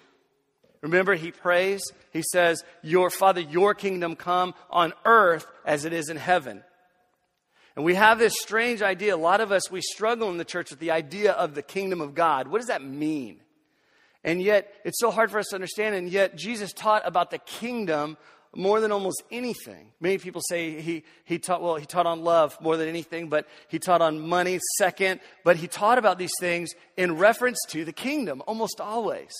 Remember, 0.82 1.16
he 1.16 1.32
prays, 1.32 1.84
he 2.14 2.24
says, 2.32 2.64
Your 2.84 3.10
Father, 3.10 3.42
your 3.42 3.74
kingdom 3.74 4.16
come 4.16 4.54
on 4.70 4.94
earth 5.04 5.46
as 5.66 5.84
it 5.84 5.94
is 5.94 6.10
in 6.10 6.18
heaven. 6.18 6.64
And 7.76 7.84
we 7.84 7.96
have 7.96 8.20
this 8.20 8.40
strange 8.40 8.82
idea. 8.82 9.16
A 9.16 9.18
lot 9.18 9.42
of 9.42 9.52
us, 9.52 9.70
we 9.70 9.82
struggle 9.82 10.30
in 10.30 10.38
the 10.38 10.46
church 10.46 10.70
with 10.70 10.80
the 10.80 10.92
idea 10.92 11.34
of 11.34 11.56
the 11.56 11.62
kingdom 11.62 12.00
of 12.00 12.16
God. 12.16 12.48
What 12.48 12.60
does 12.60 12.68
that 12.68 12.84
mean? 12.84 13.42
And 14.24 14.42
yet, 14.42 14.74
it's 14.86 15.00
so 15.00 15.12
hard 15.12 15.32
for 15.32 15.40
us 15.40 15.48
to 15.48 15.56
understand. 15.56 15.96
And 15.96 16.10
yet, 16.10 16.36
Jesus 16.36 16.72
taught 16.72 17.02
about 17.06 17.32
the 17.32 17.40
kingdom 17.40 18.18
more 18.56 18.80
than 18.80 18.92
almost 18.92 19.24
anything. 19.32 19.92
Many 20.00 20.18
people 20.18 20.42
say 20.50 20.82
he, 20.82 21.04
he 21.24 21.40
taught, 21.40 21.62
well, 21.62 21.76
he 21.76 21.86
taught 21.86 22.06
on 22.06 22.24
love 22.24 22.58
more 22.62 22.78
than 22.78 22.88
anything, 22.88 23.30
but 23.30 23.48
he 23.68 23.80
taught 23.80 24.02
on 24.02 24.28
money 24.28 24.60
second. 24.78 25.20
But 25.44 25.58
he 25.58 25.68
taught 25.68 25.98
about 25.98 26.18
these 26.18 26.34
things 26.40 26.72
in 26.98 27.18
reference 27.18 27.60
to 27.70 27.86
the 27.86 27.94
kingdom 27.94 28.42
almost 28.48 28.80
always. 28.80 29.34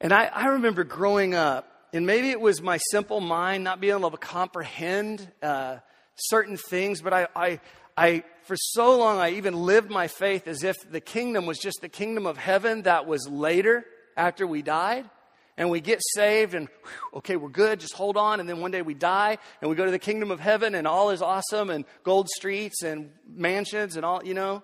And 0.00 0.12
I, 0.12 0.26
I 0.26 0.46
remember 0.48 0.84
growing 0.84 1.34
up, 1.34 1.66
and 1.92 2.06
maybe 2.06 2.30
it 2.30 2.40
was 2.40 2.60
my 2.60 2.78
simple 2.90 3.20
mind 3.20 3.64
not 3.64 3.80
being 3.80 3.96
able 3.96 4.10
to 4.10 4.16
comprehend 4.16 5.26
uh, 5.42 5.78
certain 6.16 6.56
things, 6.56 7.00
but 7.00 7.12
I, 7.12 7.28
I, 7.34 7.60
I, 7.96 8.24
for 8.42 8.56
so 8.56 8.98
long, 8.98 9.18
I 9.18 9.30
even 9.30 9.54
lived 9.54 9.90
my 9.90 10.08
faith 10.08 10.48
as 10.48 10.64
if 10.64 10.76
the 10.90 11.00
kingdom 11.00 11.46
was 11.46 11.58
just 11.58 11.78
the 11.80 11.88
kingdom 11.88 12.26
of 12.26 12.36
heaven 12.36 12.82
that 12.82 13.06
was 13.06 13.28
later 13.28 13.84
after 14.16 14.46
we 14.46 14.62
died. 14.62 15.08
And 15.56 15.70
we 15.70 15.80
get 15.80 16.00
saved, 16.14 16.54
and 16.54 16.68
whew, 16.68 17.18
okay, 17.18 17.36
we're 17.36 17.48
good, 17.48 17.78
just 17.78 17.94
hold 17.94 18.16
on. 18.16 18.40
And 18.40 18.48
then 18.48 18.60
one 18.60 18.72
day 18.72 18.82
we 18.82 18.94
die, 18.94 19.38
and 19.60 19.70
we 19.70 19.76
go 19.76 19.84
to 19.84 19.90
the 19.90 20.00
kingdom 20.00 20.30
of 20.30 20.40
heaven, 20.40 20.74
and 20.74 20.86
all 20.86 21.10
is 21.10 21.22
awesome, 21.22 21.70
and 21.70 21.84
gold 22.02 22.28
streets, 22.28 22.82
and 22.82 23.10
mansions, 23.26 23.96
and 23.96 24.04
all, 24.04 24.24
you 24.24 24.34
know. 24.34 24.62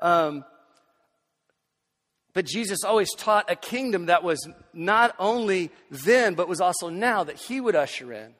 Um, 0.00 0.44
but 2.34 2.44
Jesus 2.44 2.84
always 2.84 3.14
taught 3.14 3.50
a 3.50 3.56
kingdom 3.56 4.06
that 4.06 4.22
was 4.22 4.46
not 4.74 5.14
only 5.18 5.70
then, 5.90 6.34
but 6.34 6.48
was 6.48 6.60
also 6.60 6.90
now 6.90 7.24
that 7.24 7.36
he 7.36 7.60
would 7.60 7.74
usher 7.74 8.12
in. 8.12 8.34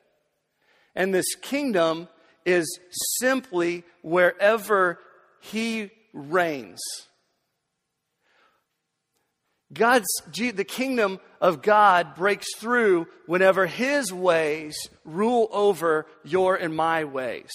And 0.95 1.15
this 1.15 1.35
kingdom 1.37 2.09
is 2.45 2.79
simply 3.19 3.85
wherever 4.03 4.99
he 5.41 5.91
reigns. 6.13 6.81
God's 9.73 10.07
the 10.33 10.65
kingdom 10.65 11.19
of 11.41 11.63
God 11.63 12.15
breaks 12.15 12.47
through 12.57 13.09
whenever 13.27 13.67
his 13.67 14.13
ways 14.13 14.77
rule 15.05 15.49
over 15.51 16.07
your 16.25 16.55
and 16.55 16.75
my 16.75 17.05
ways. 17.05 17.51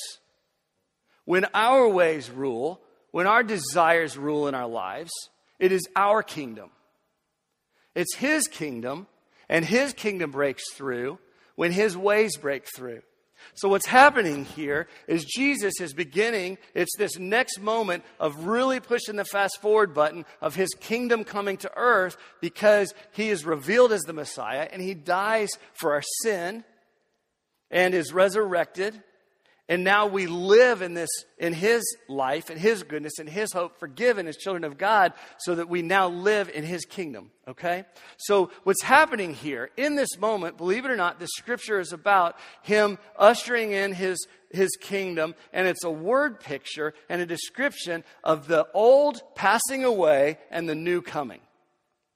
When 1.26 1.46
our 1.54 1.88
ways 1.88 2.30
rule, 2.30 2.82
when 3.12 3.28
our 3.28 3.44
desires 3.44 4.18
rule 4.18 4.48
in 4.48 4.56
our 4.56 4.68
lives, 4.68 5.12
it 5.60 5.72
is 5.72 5.88
our 5.96 6.24
kingdom. 6.24 6.72
It's 7.96 8.16
His 8.16 8.48
kingdom, 8.48 9.08
and 9.50 9.64
His 9.66 9.94
kingdom 9.94 10.32
breaks 10.32 10.64
through 10.74 11.20
when 11.56 11.72
His 11.72 11.96
ways 11.96 12.38
break 12.38 12.66
through. 12.76 13.02
So, 13.54 13.70
what's 13.70 13.86
happening 13.86 14.46
here 14.46 14.88
is 15.08 15.26
Jesus 15.26 15.80
is 15.80 15.94
beginning, 15.94 16.58
it's 16.74 16.96
this 16.98 17.18
next 17.18 17.60
moment 17.60 18.04
of 18.20 18.46
really 18.46 18.80
pushing 18.80 19.16
the 19.16 19.26
fast 19.26 19.62
forward 19.62 19.94
button 19.94 20.26
of 20.42 20.56
his 20.56 20.70
kingdom 20.80 21.24
coming 21.24 21.58
to 21.58 21.72
earth 21.78 22.18
because 22.40 22.94
he 23.12 23.30
is 23.30 23.46
revealed 23.46 23.92
as 23.92 24.02
the 24.02 24.14
Messiah 24.14 24.68
and 24.72 24.82
he 24.82 24.94
dies 24.94 25.50
for 25.74 25.94
our 25.94 26.04
sin 26.24 26.64
and 27.70 27.94
is 27.94 28.14
resurrected 28.14 29.02
and 29.70 29.84
now 29.84 30.08
we 30.08 30.28
live 30.28 30.82
in 30.82 30.94
this, 30.94 31.10
in 31.38 31.54
His 31.54 31.82
life, 32.10 32.50
in 32.50 32.58
His 32.58 32.84
goodness, 32.84 33.20
in 33.20 33.28
His 33.28 33.54
hope, 33.54 33.80
forgiven 33.80 34.28
as 34.28 34.36
children 34.36 34.64
of 34.64 34.78
God, 34.78 35.14
so 35.40 35.56
that 35.56 35.70
we 35.70 35.82
now 35.82 36.10
live 36.10 36.50
in 36.50 36.64
His 36.64 36.84
kingdom. 36.84 37.32
Okay? 37.48 37.86
So, 38.18 38.52
what's 38.64 38.82
happening 38.82 39.34
here 39.34 39.70
in 39.78 39.96
this 39.96 40.18
moment, 40.18 40.58
believe 40.58 40.84
it 40.84 40.92
or 40.92 40.98
not, 40.98 41.20
the 41.20 41.28
scripture 41.28 41.80
is 41.80 41.94
about 41.94 42.38
Him 42.64 42.98
ushering 43.18 43.72
in 43.72 43.94
His, 43.94 44.28
His 44.50 44.72
kingdom, 44.82 45.36
and 45.54 45.68
it's 45.68 45.84
a 45.84 45.92
word 45.92 46.40
picture 46.40 46.94
and 47.08 47.22
a 47.22 47.26
description 47.26 48.04
of 48.24 48.48
the 48.48 48.68
old 48.74 49.22
passing 49.36 49.86
away 49.86 50.38
and 50.50 50.68
the 50.68 50.76
new 50.76 51.02
coming. 51.02 51.40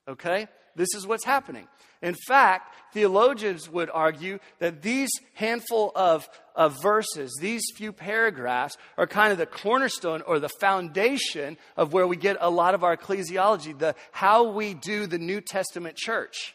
Okay? 0.07 0.47
This 0.75 0.93
is 0.93 1.07
what's 1.07 1.23
happening. 1.23 1.67
In 2.05 2.13
fact, 2.27 2.71
theologians 2.93 3.67
would 3.67 3.89
argue 3.91 4.37
that 4.59 4.83
these 4.83 5.09
handful 5.33 5.91
of, 5.95 6.29
of 6.55 6.79
verses, 6.79 7.35
these 7.41 7.63
few 7.75 7.91
paragraphs, 7.91 8.77
are 8.95 9.07
kind 9.07 9.31
of 9.31 9.39
the 9.39 9.47
cornerstone 9.47 10.21
or 10.21 10.37
the 10.37 10.51
foundation 10.61 11.57
of 11.75 11.93
where 11.93 12.05
we 12.05 12.15
get 12.15 12.37
a 12.39 12.49
lot 12.51 12.75
of 12.75 12.83
our 12.83 12.95
ecclesiology, 12.95 13.75
the 13.75 13.95
how 14.11 14.51
we 14.51 14.75
do 14.75 15.07
the 15.07 15.17
New 15.17 15.41
Testament 15.41 15.97
church. 15.97 16.53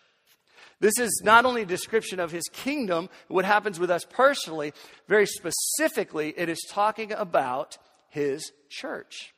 This 0.79 1.01
is 1.01 1.21
not 1.25 1.45
only 1.45 1.63
a 1.63 1.67
description 1.67 2.21
of 2.21 2.31
his 2.31 2.49
kingdom, 2.53 3.09
what 3.27 3.45
happens 3.45 3.81
with 3.81 3.91
us 3.91 4.05
personally, 4.09 4.73
very 5.09 5.27
specifically, 5.27 6.33
it 6.37 6.49
is 6.49 6.65
talking 6.71 7.11
about 7.11 7.77
his 8.09 8.53
church 8.69 9.35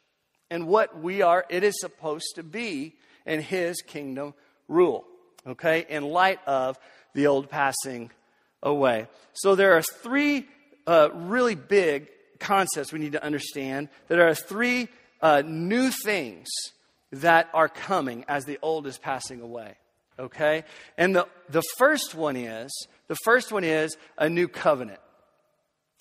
and 0.50 0.66
what 0.66 1.00
we 1.00 1.23
are, 1.23 1.47
it 1.49 1.64
is 1.64 1.81
supposed 1.81 2.35
to 2.35 2.42
be 2.42 2.97
in 3.25 3.40
his 3.40 3.81
kingdom 3.81 4.35
rule 4.69 5.07
okay, 5.46 5.87
in 5.88 6.04
light 6.04 6.40
of 6.46 6.78
the 7.14 7.26
old 7.26 7.50
passing 7.50 8.11
away. 8.62 9.06
So 9.32 9.54
there 9.54 9.76
are 9.76 9.82
three 9.82 10.46
uh, 10.87 11.11
really 11.12 11.54
big 11.54 12.08
concepts 12.38 12.92
we 12.92 12.99
need 12.99 13.12
to 13.12 13.25
understand. 13.25 13.88
There 14.08 14.26
are 14.28 14.34
three 14.34 14.88
uh, 15.20 15.42
new 15.44 15.90
things 15.90 16.49
that 17.12 17.49
are 17.54 17.68
coming 17.68 18.25
as 18.28 18.44
the 18.44 18.58
old 18.62 18.87
is 18.87 18.99
passing 18.99 19.40
away. 19.40 19.76
Okay? 20.18 20.64
And 20.99 21.14
the, 21.14 21.26
the 21.49 21.62
first 21.78 22.14
one 22.14 22.37
is 22.37 22.70
the 23.08 23.16
first 23.25 23.52
one 23.52 23.64
is 23.64 23.96
a 24.18 24.28
new 24.28 24.49
covenant. 24.49 25.00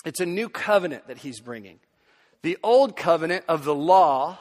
It's 0.05 0.19
a 0.19 0.25
new 0.25 0.50
covenant 0.50 1.07
that 1.07 1.19
he's 1.19 1.39
bringing. 1.39 1.79
The 2.41 2.57
old 2.63 2.95
covenant 2.95 3.45
of 3.48 3.65
the 3.65 3.75
law 3.75 4.39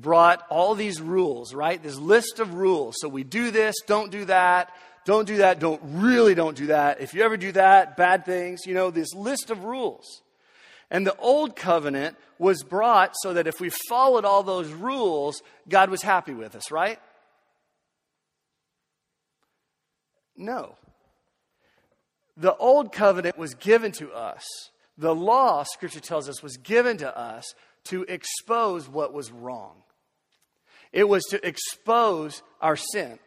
brought 0.00 0.44
all 0.50 0.74
these 0.74 1.00
rules, 1.00 1.54
right? 1.54 1.82
This 1.82 1.96
list 1.96 2.38
of 2.40 2.54
rules. 2.54 2.96
So 2.98 3.08
we 3.08 3.24
do 3.24 3.50
this, 3.50 3.76
don't 3.86 4.10
do 4.10 4.24
that, 4.26 4.72
don't 5.04 5.26
do 5.26 5.38
that, 5.38 5.60
don't 5.60 5.80
really 5.84 6.34
don't 6.34 6.56
do 6.56 6.66
that. 6.66 7.00
If 7.00 7.14
you 7.14 7.22
ever 7.22 7.36
do 7.36 7.52
that, 7.52 7.96
bad 7.96 8.24
things, 8.24 8.60
you 8.66 8.74
know, 8.74 8.90
this 8.90 9.14
list 9.14 9.50
of 9.50 9.64
rules. 9.64 10.22
And 10.90 11.06
the 11.06 11.16
old 11.16 11.56
covenant 11.56 12.16
was 12.38 12.62
brought 12.62 13.14
so 13.22 13.34
that 13.34 13.46
if 13.46 13.60
we 13.60 13.70
followed 13.88 14.24
all 14.24 14.42
those 14.42 14.70
rules, 14.70 15.42
God 15.68 15.90
was 15.90 16.02
happy 16.02 16.34
with 16.34 16.56
us, 16.56 16.70
right? 16.70 16.98
No. 20.36 20.74
The 22.36 22.56
old 22.56 22.92
covenant 22.92 23.36
was 23.36 23.54
given 23.54 23.92
to 23.92 24.12
us. 24.12 24.44
The 24.96 25.14
law, 25.14 25.62
scripture 25.62 26.00
tells 26.00 26.28
us, 26.28 26.42
was 26.42 26.56
given 26.56 26.96
to 26.98 27.16
us 27.16 27.54
to 27.84 28.02
expose 28.04 28.88
what 28.88 29.12
was 29.12 29.30
wrong. 29.30 29.82
It 30.92 31.08
was 31.08 31.24
to 31.30 31.46
expose 31.46 32.42
our 32.60 32.76
sin. 32.76 33.18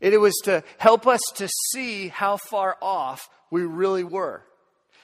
It 0.00 0.18
was 0.18 0.34
to 0.44 0.62
help 0.78 1.06
us 1.06 1.20
to 1.36 1.48
see 1.72 2.08
how 2.08 2.36
far 2.36 2.76
off 2.80 3.28
we 3.50 3.62
really 3.62 4.04
were. 4.04 4.42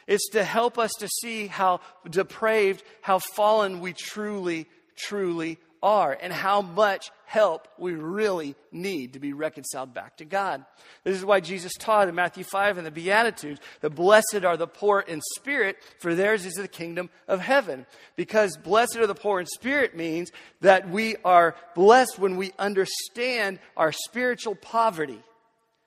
It's 0.06 0.28
to 0.30 0.44
help 0.44 0.78
us 0.78 0.92
to 0.98 1.08
see 1.08 1.46
how 1.46 1.80
depraved, 2.08 2.82
how 3.00 3.18
fallen 3.18 3.80
we 3.80 3.92
truly, 3.92 4.66
truly 4.96 5.58
are 5.84 6.16
and 6.20 6.32
how 6.32 6.62
much 6.62 7.12
help 7.26 7.68
we 7.78 7.92
really 7.92 8.56
need 8.72 9.12
to 9.12 9.20
be 9.20 9.34
reconciled 9.34 9.92
back 9.92 10.16
to 10.16 10.24
God. 10.24 10.64
This 11.04 11.16
is 11.16 11.24
why 11.24 11.40
Jesus 11.40 11.74
taught 11.78 12.08
in 12.08 12.14
Matthew 12.14 12.42
5 12.42 12.78
and 12.78 12.86
the 12.86 12.90
Beatitudes 12.90 13.60
the 13.82 13.90
blessed 13.90 14.44
are 14.44 14.56
the 14.56 14.66
poor 14.66 15.00
in 15.00 15.20
spirit, 15.36 15.76
for 16.00 16.14
theirs 16.14 16.46
is 16.46 16.54
the 16.54 16.66
kingdom 16.66 17.10
of 17.28 17.40
heaven. 17.40 17.84
Because 18.16 18.56
blessed 18.56 18.96
are 18.96 19.06
the 19.06 19.14
poor 19.14 19.40
in 19.40 19.46
spirit 19.46 19.94
means 19.94 20.32
that 20.62 20.88
we 20.88 21.16
are 21.22 21.54
blessed 21.74 22.18
when 22.18 22.36
we 22.36 22.52
understand 22.58 23.58
our 23.76 23.92
spiritual 23.92 24.54
poverty. 24.54 25.20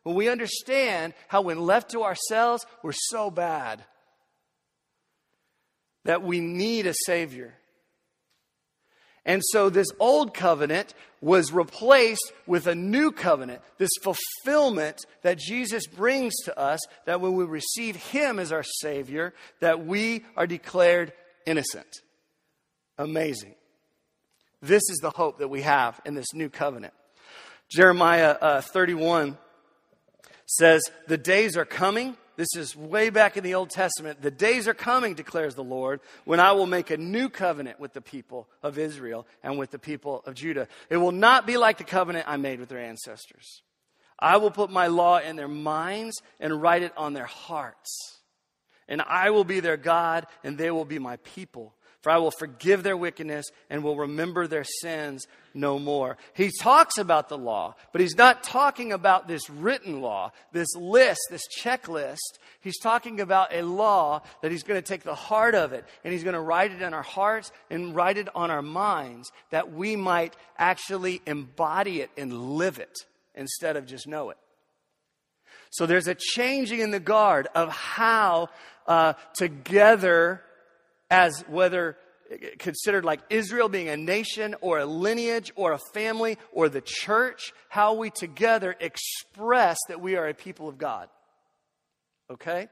When 0.03 0.15
we 0.15 0.29
understand 0.29 1.15
how, 1.27 1.41
when 1.41 1.59
left 1.59 1.91
to 1.91 2.03
ourselves, 2.03 2.65
we're 2.83 2.93
so 2.93 3.31
bad 3.31 3.83
that 6.05 6.21
we 6.21 6.39
need 6.39 6.85
a 6.85 6.93
Savior. 7.05 7.53
And 9.27 9.43
so 9.51 9.69
this 9.69 9.89
old 9.99 10.33
covenant 10.33 10.93
was 11.19 11.51
replaced 11.51 12.31
with 12.47 12.65
a 12.65 12.73
new 12.73 13.11
covenant, 13.11 13.61
this 13.77 13.91
fulfillment 14.01 15.05
that 15.21 15.37
Jesus 15.37 15.85
brings 15.85 16.33
to 16.45 16.57
us 16.57 16.79
that 17.05 17.19
when 17.19 17.33
we 17.33 17.43
receive 17.43 17.97
him 17.97 18.39
as 18.39 18.53
our 18.53 18.63
savior 18.63 19.33
that 19.59 19.85
we 19.85 20.23
are 20.37 20.47
declared 20.47 21.11
innocent. 21.45 22.01
Amazing. 22.97 23.55
This 24.61 24.83
is 24.89 24.99
the 25.01 25.11
hope 25.11 25.39
that 25.39 25.49
we 25.49 25.61
have 25.61 25.99
in 26.05 26.15
this 26.15 26.33
new 26.33 26.49
covenant. 26.49 26.93
Jeremiah 27.69 28.37
uh, 28.39 28.61
31 28.61 29.37
says, 30.45 30.81
"The 31.07 31.17
days 31.17 31.57
are 31.57 31.65
coming 31.65 32.15
this 32.37 32.55
is 32.55 32.75
way 32.75 33.09
back 33.09 33.35
in 33.35 33.43
the 33.43 33.55
Old 33.55 33.71
Testament. 33.71 34.21
The 34.21 34.31
days 34.31 34.67
are 34.67 34.75
coming, 34.75 35.15
declares 35.15 35.55
the 35.55 35.63
Lord, 35.63 35.99
when 36.23 36.39
I 36.39 36.51
will 36.51 36.67
make 36.67 36.91
a 36.91 36.97
new 36.97 37.29
covenant 37.29 37.79
with 37.79 37.93
the 37.93 38.01
people 38.01 38.47
of 38.61 38.77
Israel 38.77 39.25
and 39.43 39.57
with 39.57 39.71
the 39.71 39.79
people 39.79 40.21
of 40.25 40.35
Judah. 40.35 40.67
It 40.89 40.97
will 40.97 41.11
not 41.11 41.47
be 41.47 41.57
like 41.57 41.79
the 41.79 41.83
covenant 41.83 42.25
I 42.27 42.37
made 42.37 42.59
with 42.59 42.69
their 42.69 42.79
ancestors. 42.79 43.63
I 44.19 44.37
will 44.37 44.51
put 44.51 44.69
my 44.69 44.85
law 44.85 45.17
in 45.17 45.35
their 45.35 45.47
minds 45.47 46.21
and 46.39 46.61
write 46.61 46.83
it 46.83 46.93
on 46.95 47.13
their 47.13 47.25
hearts. 47.25 48.19
And 48.87 49.01
I 49.01 49.31
will 49.31 49.43
be 49.43 49.59
their 49.59 49.75
God, 49.75 50.27
and 50.43 50.57
they 50.57 50.71
will 50.71 50.85
be 50.85 50.99
my 50.99 51.17
people. 51.17 51.73
For 52.01 52.11
I 52.11 52.17
will 52.19 52.31
forgive 52.31 52.83
their 52.83 52.95
wickedness 52.95 53.47
and 53.69 53.83
will 53.83 53.97
remember 53.97 54.47
their 54.47 54.63
sins 54.63 55.25
no 55.53 55.79
more. 55.79 56.17
He 56.35 56.51
talks 56.61 56.97
about 56.97 57.27
the 57.27 57.37
law, 57.37 57.75
but 57.91 58.01
he's 58.01 58.15
not 58.15 58.43
talking 58.43 58.91
about 58.91 59.27
this 59.27 59.49
written 59.49 59.99
law, 59.99 60.31
this 60.51 60.73
list, 60.75 61.21
this 61.31 61.47
checklist. 61.59 62.17
He's 62.61 62.77
talking 62.77 63.19
about 63.19 63.51
a 63.51 63.63
law 63.63 64.21
that 64.41 64.51
he's 64.51 64.63
going 64.63 64.79
to 64.79 64.87
take 64.87 65.03
the 65.03 65.15
heart 65.15 65.55
of 65.55 65.73
it 65.73 65.85
and 66.03 66.13
he's 66.13 66.23
going 66.23 66.35
to 66.35 66.39
write 66.39 66.71
it 66.71 66.81
in 66.81 66.93
our 66.93 67.03
hearts 67.03 67.51
and 67.69 67.95
write 67.95 68.17
it 68.17 68.29
on 68.35 68.51
our 68.51 68.61
minds 68.61 69.31
that 69.49 69.73
we 69.73 69.95
might 69.95 70.35
actually 70.57 71.21
embody 71.25 72.01
it 72.01 72.11
and 72.15 72.57
live 72.57 72.77
it 72.77 72.95
instead 73.33 73.75
of 73.75 73.87
just 73.87 74.07
know 74.07 74.29
it. 74.29 74.37
So 75.71 75.85
there's 75.85 76.07
a 76.07 76.15
changing 76.15 76.79
in 76.79 76.91
the 76.91 76.99
guard 76.99 77.47
of 77.55 77.69
how 77.69 78.49
uh, 78.85 79.13
together 79.33 80.41
as 81.09 81.43
whether 81.47 81.97
considered 82.59 83.05
like 83.05 83.21
Israel 83.29 83.69
being 83.69 83.89
a 83.89 83.97
nation 83.97 84.55
or 84.61 84.79
a 84.79 84.85
lineage 84.85 85.51
or 85.55 85.71
a 85.71 85.79
family 85.93 86.37
or 86.51 86.69
the 86.69 86.81
church, 86.81 87.53
how 87.69 87.93
we 87.93 88.09
together 88.09 88.75
express 88.79 89.77
that 89.87 90.01
we 90.01 90.15
are 90.15 90.27
a 90.27 90.33
people 90.33 90.67
of 90.67 90.77
God. 90.77 91.09
Okay? 92.29 92.67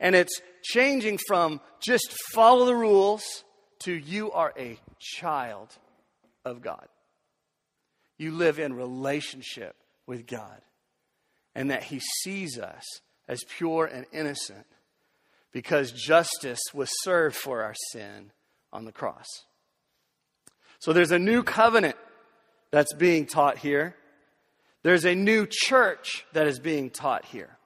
And 0.00 0.14
it's 0.14 0.40
changing 0.62 1.18
from 1.26 1.60
just 1.80 2.14
follow 2.32 2.66
the 2.66 2.74
rules 2.74 3.44
to 3.80 3.92
you 3.92 4.30
are 4.32 4.52
a 4.56 4.78
child 5.00 5.76
of 6.44 6.62
God. 6.62 6.86
You 8.16 8.32
live 8.32 8.58
in 8.58 8.74
relationship 8.74 9.76
with 10.06 10.26
God, 10.26 10.60
and 11.54 11.70
that 11.70 11.84
He 11.84 12.00
sees 12.22 12.58
us 12.58 12.84
as 13.28 13.44
pure 13.44 13.86
and 13.86 14.06
innocent 14.12 14.66
because 15.52 15.92
justice 15.92 16.60
was 16.74 16.90
served 17.02 17.36
for 17.36 17.62
our 17.62 17.74
sin 17.92 18.32
on 18.72 18.84
the 18.84 18.92
cross. 18.92 19.26
So 20.78 20.92
there's 20.92 21.10
a 21.10 21.18
new 21.18 21.42
covenant 21.42 21.96
that's 22.70 22.92
being 22.94 23.26
taught 23.26 23.58
here. 23.58 23.96
There's 24.82 25.04
a 25.04 25.14
new 25.14 25.46
church 25.50 26.24
that 26.32 26.46
is 26.46 26.60
being 26.60 26.90
taught 26.90 27.24
here. 27.24 27.58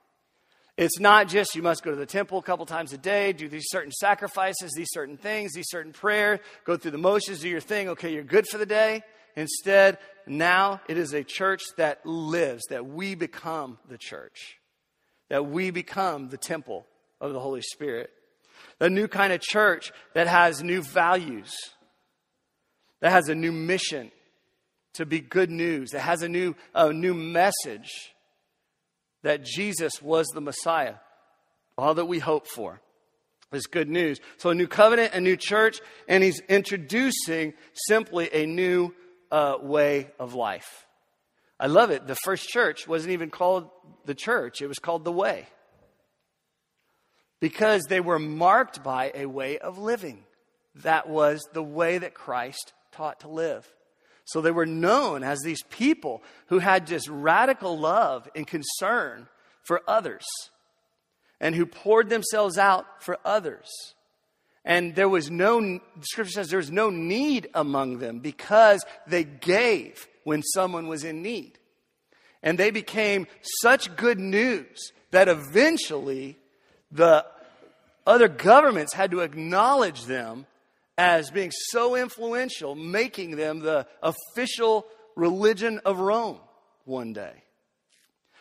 It's 0.79 0.99
not 0.99 1.29
just 1.29 1.55
you 1.55 1.63
must 1.63 1.83
go 1.83 1.91
to 1.91 1.97
the 1.97 2.07
temple 2.07 2.39
a 2.39 2.43
couple 2.43 2.65
times 2.65 2.93
a 2.95 2.99
day, 2.99 3.35
do 3.35 3.49
these 3.49 3.67
certain 3.69 3.93
sacrifices, 3.93 4.73
these 4.75 4.89
certain 4.91 5.19
things, 5.19 5.53
these 5.53 5.69
certain 5.69 5.93
prayers, 5.93 6.41
go 6.65 6.79
through 6.79 6.93
the 6.93 6.99
motions, 6.99 7.41
do 7.41 7.49
your 7.49 7.61
thing, 7.61 7.91
okay, 7.91 8.13
you're 8.13 8.25
good 8.25 8.47
for 8.47 8.57
the 8.57 8.67
day. 8.67 9.03
Instead, 9.37 9.99
now 10.27 10.81
it 10.89 10.97
is 10.97 11.13
a 11.13 11.23
church 11.23 11.63
that 11.77 12.05
lives, 12.07 12.65
that 12.71 12.87
we 12.87 13.15
become 13.15 13.79
the 13.89 13.99
church, 13.99 14.59
that 15.29 15.47
we 15.47 15.71
become 15.71 16.31
the 16.31 16.39
temple 16.39 16.87
of 17.23 17.33
the 17.33 17.41
Holy 17.41 17.63
Spirit. 17.63 18.11
A 18.81 18.91
new 18.91 19.09
kind 19.09 19.33
of 19.33 19.41
church 19.41 19.93
that 20.13 20.27
has 20.27 20.63
new 20.63 20.83
values, 20.83 21.55
that 23.01 23.13
has 23.13 23.29
a 23.29 23.35
new 23.35 23.53
mission 23.53 24.11
to 24.95 25.07
be 25.07 25.21
good 25.21 25.51
news, 25.51 25.91
that 25.93 26.01
has 26.01 26.23
a 26.23 26.29
new, 26.29 26.55
a 26.75 26.93
new 26.93 27.15
message 27.15 28.13
that 29.23 29.45
Jesus 29.45 30.03
was 30.03 30.27
the 30.35 30.41
Messiah, 30.41 30.97
all 31.79 31.95
that 31.95 32.07
we 32.07 32.19
hope 32.19 32.47
for 32.47 32.81
is 33.53 33.67
good 33.67 33.89
news. 33.89 34.19
So, 34.39 34.51
a 34.51 34.55
new 34.55 34.67
covenant, 34.67 35.15
a 35.15 35.21
new 35.21 35.37
church, 35.37 35.79
and 36.09 36.25
he's 36.25 36.41
introducing 36.49 37.55
simply 37.87 38.31
a 38.33 38.47
new 38.47 38.95
uh, 39.31 39.57
way 39.61 40.11
of 40.19 40.35
life. 40.35 40.87
I 41.61 41.69
love 41.69 41.91
it. 41.91 42.07
The 42.07 42.17
first 42.17 42.49
church 42.49 42.89
wasn't 42.89 43.13
even 43.13 43.31
called 43.31 43.71
the 44.05 44.15
church, 44.15 44.61
it 44.61 44.67
was 44.67 44.81
called 44.81 45.05
the 45.05 45.13
way. 45.13 45.47
Because 47.43 47.87
they 47.89 47.99
were 47.99 48.21
marked 48.21 48.85
by 48.85 49.11
a 49.17 49.27
way 49.27 49.59
of 49.59 49.77
living. 49.77 50.23
That 50.77 51.09
was 51.09 51.43
the 51.53 51.63
way 51.63 51.99
that 51.99 52.15
Christ 52.15 52.73
taught 52.93 53.19
to 53.21 53.29
live. 53.29 53.69
So 54.25 54.41
they 54.41 54.53
were 54.53 54.65
known 54.65 55.25
as 55.25 55.41
these 55.41 55.65
people 55.65 56.23
who 56.47 56.61
had 56.61 56.87
just 56.87 57.09
radical 57.09 57.77
love 57.77 58.29
and 58.37 58.47
concern 58.47 59.27
for 59.65 59.83
others 59.89 60.23
and 61.41 61.57
who 61.57 61.67
poured 61.67 62.11
themselves 62.11 62.59
out 62.59 63.03
for 63.03 63.19
others. 63.25 63.69
And 64.65 64.95
there 64.95 65.09
was 65.09 65.29
no, 65.29 65.61
the 65.61 65.81
scripture 66.03 66.35
says 66.35 66.49
there 66.49 66.59
was 66.59 66.71
no 66.71 66.91
need 66.91 67.49
among 67.55 67.99
them 67.99 68.21
because 68.21 68.87
they 69.09 69.25
gave 69.25 70.07
when 70.23 70.45
someone 70.45 70.87
was 70.87 71.03
in 71.03 71.23
need. 71.23 71.59
And 72.41 72.57
they 72.57 72.71
became 72.71 73.27
such 73.61 73.97
good 73.97 74.21
news 74.21 74.93
that 75.11 75.27
eventually 75.27 76.39
the 76.93 77.27
other 78.07 78.29
governments 78.29 78.93
had 78.93 79.11
to 79.13 79.21
acknowledge 79.21 80.05
them 80.05 80.47
as 80.99 81.31
being 81.31 81.51
so 81.71 81.97
influential, 81.97 82.75
making 82.75 83.37
them 83.37 83.61
the 83.61 83.87
official 84.03 84.87
religion 85.17 85.81
of 85.85 85.99
Rome 85.99 86.39
one 86.85 87.13
day. 87.13 87.43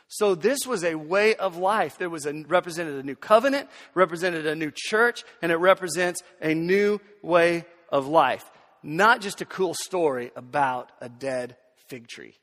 So 0.07 0.35
this 0.35 0.59
was 0.67 0.83
a 0.83 0.95
way 0.95 1.35
of 1.35 1.55
life. 1.55 1.97
There 1.97 2.09
was 2.09 2.25
a 2.25 2.33
represented 2.33 2.95
a 2.95 3.03
new 3.03 3.15
covenant, 3.15 3.69
represented 3.93 4.45
a 4.45 4.55
new 4.55 4.71
church, 4.75 5.23
and 5.41 5.53
it 5.53 5.55
represents 5.55 6.21
a 6.41 6.53
new 6.53 6.99
way 7.21 7.65
of 7.89 8.07
life. 8.07 8.43
Not 8.83 9.21
just 9.21 9.39
a 9.39 9.45
cool 9.45 9.73
story 9.73 10.31
about 10.35 10.91
a 10.99 11.07
dead 11.07 11.55
fig 11.87 12.09
tree. 12.09 12.35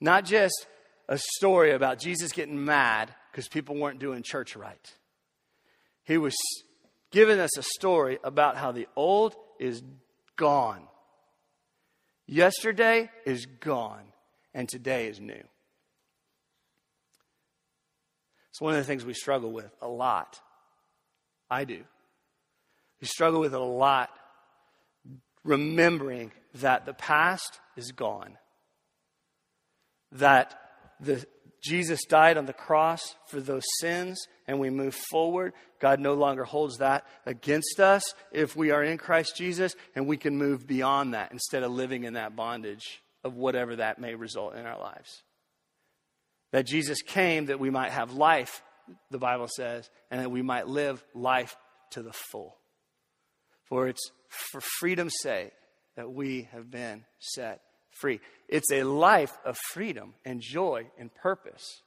Not 0.00 0.24
just 0.24 0.66
a 1.08 1.18
story 1.36 1.72
about 1.72 1.98
Jesus 1.98 2.32
getting 2.32 2.64
mad 2.64 3.14
because 3.34 3.48
people 3.48 3.74
weren't 3.74 3.98
doing 3.98 4.22
church 4.22 4.54
right. 4.54 4.92
He 6.04 6.18
was 6.18 6.36
giving 7.10 7.40
us 7.40 7.58
a 7.58 7.64
story 7.64 8.20
about 8.22 8.56
how 8.56 8.70
the 8.70 8.86
old 8.94 9.34
is 9.58 9.82
gone. 10.36 10.84
Yesterday 12.28 13.10
is 13.26 13.46
gone 13.46 14.04
and 14.54 14.68
today 14.68 15.08
is 15.08 15.18
new. 15.18 15.42
It's 18.50 18.60
one 18.60 18.74
of 18.74 18.78
the 18.78 18.84
things 18.84 19.04
we 19.04 19.14
struggle 19.14 19.50
with 19.50 19.74
a 19.82 19.88
lot. 19.88 20.40
I 21.50 21.64
do. 21.64 21.82
We 23.00 23.08
struggle 23.08 23.40
with 23.40 23.52
it 23.52 23.60
a 23.60 23.64
lot, 23.64 24.10
remembering 25.42 26.30
that 26.54 26.86
the 26.86 26.94
past 26.94 27.58
is 27.76 27.90
gone, 27.90 28.38
that 30.12 30.56
the, 31.00 31.26
Jesus 31.64 32.04
died 32.04 32.36
on 32.36 32.44
the 32.44 32.52
cross 32.52 33.14
for 33.26 33.40
those 33.40 33.64
sins, 33.80 34.22
and 34.46 34.60
we 34.60 34.68
move 34.68 34.94
forward. 35.10 35.54
God 35.80 35.98
no 35.98 36.12
longer 36.12 36.44
holds 36.44 36.76
that 36.78 37.06
against 37.24 37.80
us 37.80 38.02
if 38.32 38.54
we 38.54 38.70
are 38.70 38.82
in 38.82 38.98
Christ 38.98 39.34
Jesus, 39.34 39.74
and 39.96 40.06
we 40.06 40.18
can 40.18 40.36
move 40.36 40.66
beyond 40.66 41.14
that 41.14 41.32
instead 41.32 41.62
of 41.62 41.72
living 41.72 42.04
in 42.04 42.14
that 42.14 42.36
bondage 42.36 43.02
of 43.24 43.34
whatever 43.34 43.76
that 43.76 43.98
may 43.98 44.14
result 44.14 44.56
in 44.56 44.66
our 44.66 44.78
lives. 44.78 45.22
That 46.52 46.66
Jesus 46.66 47.00
came 47.00 47.46
that 47.46 47.58
we 47.58 47.70
might 47.70 47.92
have 47.92 48.12
life, 48.12 48.62
the 49.10 49.18
Bible 49.18 49.48
says, 49.48 49.88
and 50.10 50.20
that 50.20 50.30
we 50.30 50.42
might 50.42 50.68
live 50.68 51.02
life 51.14 51.56
to 51.92 52.02
the 52.02 52.12
full. 52.12 52.58
For 53.70 53.88
it's 53.88 54.10
for 54.28 54.60
freedom's 54.60 55.14
sake 55.22 55.52
that 55.96 56.12
we 56.12 56.48
have 56.52 56.70
been 56.70 57.04
set 57.18 57.62
free. 57.94 58.20
It's 58.48 58.70
a 58.72 58.84
life 58.84 59.36
of 59.44 59.56
freedom 59.72 60.14
and 60.24 60.40
joy 60.40 60.86
and 60.98 61.14
purpose. 61.14 61.82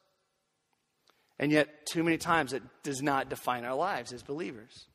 And 1.39 1.51
yet, 1.51 1.85
too 1.85 2.03
many 2.03 2.17
times, 2.17 2.53
it 2.53 2.63
does 2.83 3.01
not 3.01 3.29
define 3.29 3.63
our 3.63 3.75
lives 3.75 4.11
as 4.11 4.23
believers. 4.23 4.87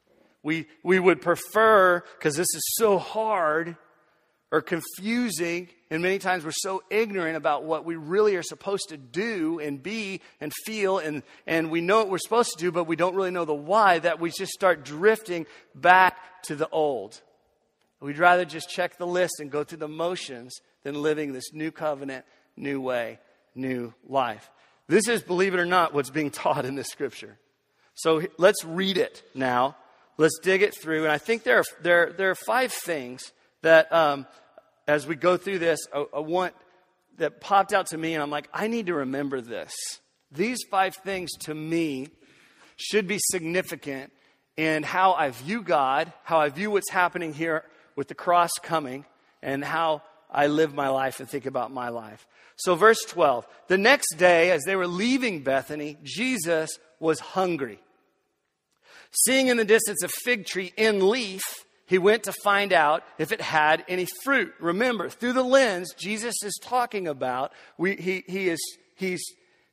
We, 0.43 0.67
we 0.83 0.99
would 0.99 1.21
prefer, 1.21 2.03
because 2.19 2.35
this 2.35 2.53
is 2.55 2.63
so 2.75 2.99
hard, 2.99 3.77
or 4.51 4.61
confusing, 4.61 5.69
and 5.91 6.03
many 6.03 6.19
times 6.19 6.45
we're 6.45 6.51
so 6.51 6.83
ignorant 6.91 7.37
about 7.37 7.65
what 7.65 7.85
we 7.85 7.97
really 7.97 8.37
are 8.37 8.43
supposed 8.43 8.89
to 8.89 8.97
do 8.97 9.61
and 9.61 9.83
be 9.83 10.21
and 10.41 10.53
feel, 10.67 10.99
and, 10.99 11.23
and 11.47 11.71
we 11.71 11.81
know 11.81 11.99
what 11.99 12.11
we're 12.11 12.19
supposed 12.19 12.51
to 12.51 12.59
do, 12.59 12.73
but 12.73 12.85
we 12.85 12.97
don't 12.97 13.15
really 13.15 13.31
know 13.31 13.45
the 13.45 13.55
why, 13.55 14.01
that 14.01 14.21
we 14.21 14.31
just 14.31 14.53
start 14.53 14.85
drifting 14.85 15.47
back 15.75 16.43
to 16.43 16.57
the 16.57 16.69
old. 16.69 17.21
We'd 18.01 18.19
rather 18.19 18.45
just 18.45 18.69
check 18.69 18.99
the 18.99 19.07
list 19.07 19.35
and 19.39 19.49
go 19.51 19.63
through 19.63 19.79
the 19.79 19.89
motions 19.89 20.53
than 20.83 21.01
living 21.01 21.33
this 21.33 21.53
new 21.53 21.71
covenant, 21.71 22.25
new 22.57 22.81
way, 22.81 23.19
new 23.55 23.93
life. 24.07 24.51
This 24.89 25.09
is, 25.09 25.23
believe 25.23 25.55
it 25.55 25.61
or 25.61 25.67
not, 25.67 25.95
what's 25.95 26.11
being 26.11 26.31
taught 26.43 26.65
in 26.65 26.75
this 26.75 26.89
scripture. 26.89 27.39
So 27.95 28.23
let's 28.39 28.65
read 28.65 28.97
it 28.97 29.23
now. 29.35 29.77
Let's 30.19 30.39
dig 30.43 30.63
it 30.63 30.75
through. 30.81 31.05
And 31.05 31.13
I 31.13 31.19
think 31.19 31.43
there 31.43 31.59
are, 31.59 31.65
there, 31.83 32.13
there 32.13 32.31
are 32.31 32.35
five 32.35 32.73
things 32.73 33.33
that 33.63 33.93
um, 33.93 34.27
as 34.87 35.07
we 35.07 35.15
go 35.15 35.37
through 35.37 35.59
this, 35.59 35.81
I, 35.93 36.05
I 36.15 36.21
want 36.21 36.55
that 37.19 37.41
popped 37.41 37.73
out 37.73 37.87
to 37.89 37.99
me, 37.99 38.15
and 38.15 38.23
I'm 38.23 38.31
like, 38.31 38.49
I 38.53 38.67
need 38.67 38.87
to 38.87 38.95
remember 38.95 39.41
this. 39.41 39.73
These 40.31 40.59
five 40.71 40.97
things 40.97 41.31
to 41.41 41.55
me 41.55 42.09
should 42.77 43.07
be 43.07 43.19
significant 43.21 44.13
in 44.57 44.83
how 44.83 45.13
I 45.13 45.31
view 45.31 45.63
God, 45.63 46.13
how 46.25 46.41
I 46.41 46.49
view 46.49 46.71
what's 46.71 46.91
happening 46.91 47.33
here 47.33 47.65
with 47.97 48.09
the 48.09 48.15
cross 48.15 48.51
coming, 48.63 49.05
and 49.43 49.65
how 49.65 50.03
I 50.33 50.47
live 50.47 50.75
my 50.75 50.89
life 50.89 51.21
and 51.21 51.29
think 51.29 51.47
about 51.47 51.71
my 51.71 51.91
life. 51.91 52.27
So, 52.57 52.75
verse 52.75 53.05
12 53.05 53.47
the 53.69 53.79
next 53.79 54.15
day, 54.17 54.51
as 54.51 54.65
they 54.65 54.77
were 54.77 54.87
leaving 54.87 55.43
Bethany, 55.43 55.99
Jesus 56.03 56.79
was 56.99 57.21
hungry. 57.21 57.79
Seeing 59.11 59.49
in 59.49 59.59
the 59.59 59.65
distance 59.65 60.03
a 60.03 60.09
fig 60.25 60.47
tree 60.47 60.73
in 60.77 61.09
leaf, 61.09 61.43
he 61.87 61.99
went 61.99 62.23
to 62.25 62.33
find 62.33 62.73
out 62.73 63.03
if 63.19 63.33
it 63.33 63.41
had 63.43 63.85
any 63.87 64.07
fruit. 64.25 64.55
Remember, 64.59 65.11
through 65.11 65.35
the 65.35 65.43
lens 65.43 65.93
Jesus 65.95 66.35
is 66.43 66.59
talking 66.63 67.07
about, 67.07 67.53
we, 67.77 67.97
he, 67.97 68.25
he 68.27 68.49
is, 68.49 68.61
he's 68.95 69.23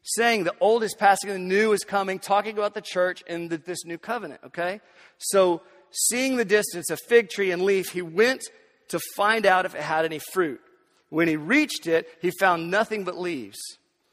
saying 0.03 0.43
the 0.43 0.55
old 0.59 0.83
is 0.83 0.93
passing, 0.93 1.29
and 1.29 1.49
the 1.49 1.55
new 1.55 1.71
is 1.71 1.83
coming, 1.83 2.19
talking 2.19 2.57
about 2.57 2.73
the 2.73 2.81
church 2.81 3.23
and 3.27 3.49
the, 3.49 3.57
this 3.57 3.85
new 3.85 3.97
covenant, 3.97 4.41
okay? 4.47 4.81
So, 5.17 5.61
seeing 5.91 6.35
the 6.35 6.45
distance, 6.45 6.89
a 6.89 6.97
fig 6.97 7.29
tree 7.29 7.51
and 7.51 7.61
leaf, 7.61 7.91
he 7.91 8.01
went 8.01 8.43
to 8.89 8.99
find 9.15 9.45
out 9.45 9.65
if 9.65 9.75
it 9.75 9.81
had 9.81 10.05
any 10.05 10.19
fruit. 10.19 10.61
When 11.09 11.27
he 11.27 11.37
reached 11.37 11.87
it, 11.87 12.07
he 12.21 12.31
found 12.39 12.69
nothing 12.69 13.03
but 13.03 13.17
leaves 13.17 13.57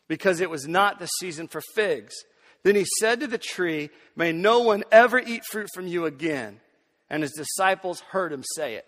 because 0.08 0.40
it 0.40 0.48
was 0.48 0.66
not 0.66 0.98
the 0.98 1.06
season 1.06 1.48
for 1.48 1.60
figs. 1.74 2.14
Then 2.62 2.74
he 2.74 2.86
said 3.00 3.20
to 3.20 3.26
the 3.26 3.38
tree, 3.38 3.90
May 4.14 4.32
no 4.32 4.60
one 4.60 4.84
ever 4.90 5.18
eat 5.18 5.42
fruit 5.50 5.68
from 5.74 5.86
you 5.86 6.06
again 6.06 6.60
and 7.08 7.22
his 7.22 7.32
disciples 7.32 8.00
heard 8.00 8.32
him 8.32 8.42
say 8.54 8.74
it. 8.74 8.86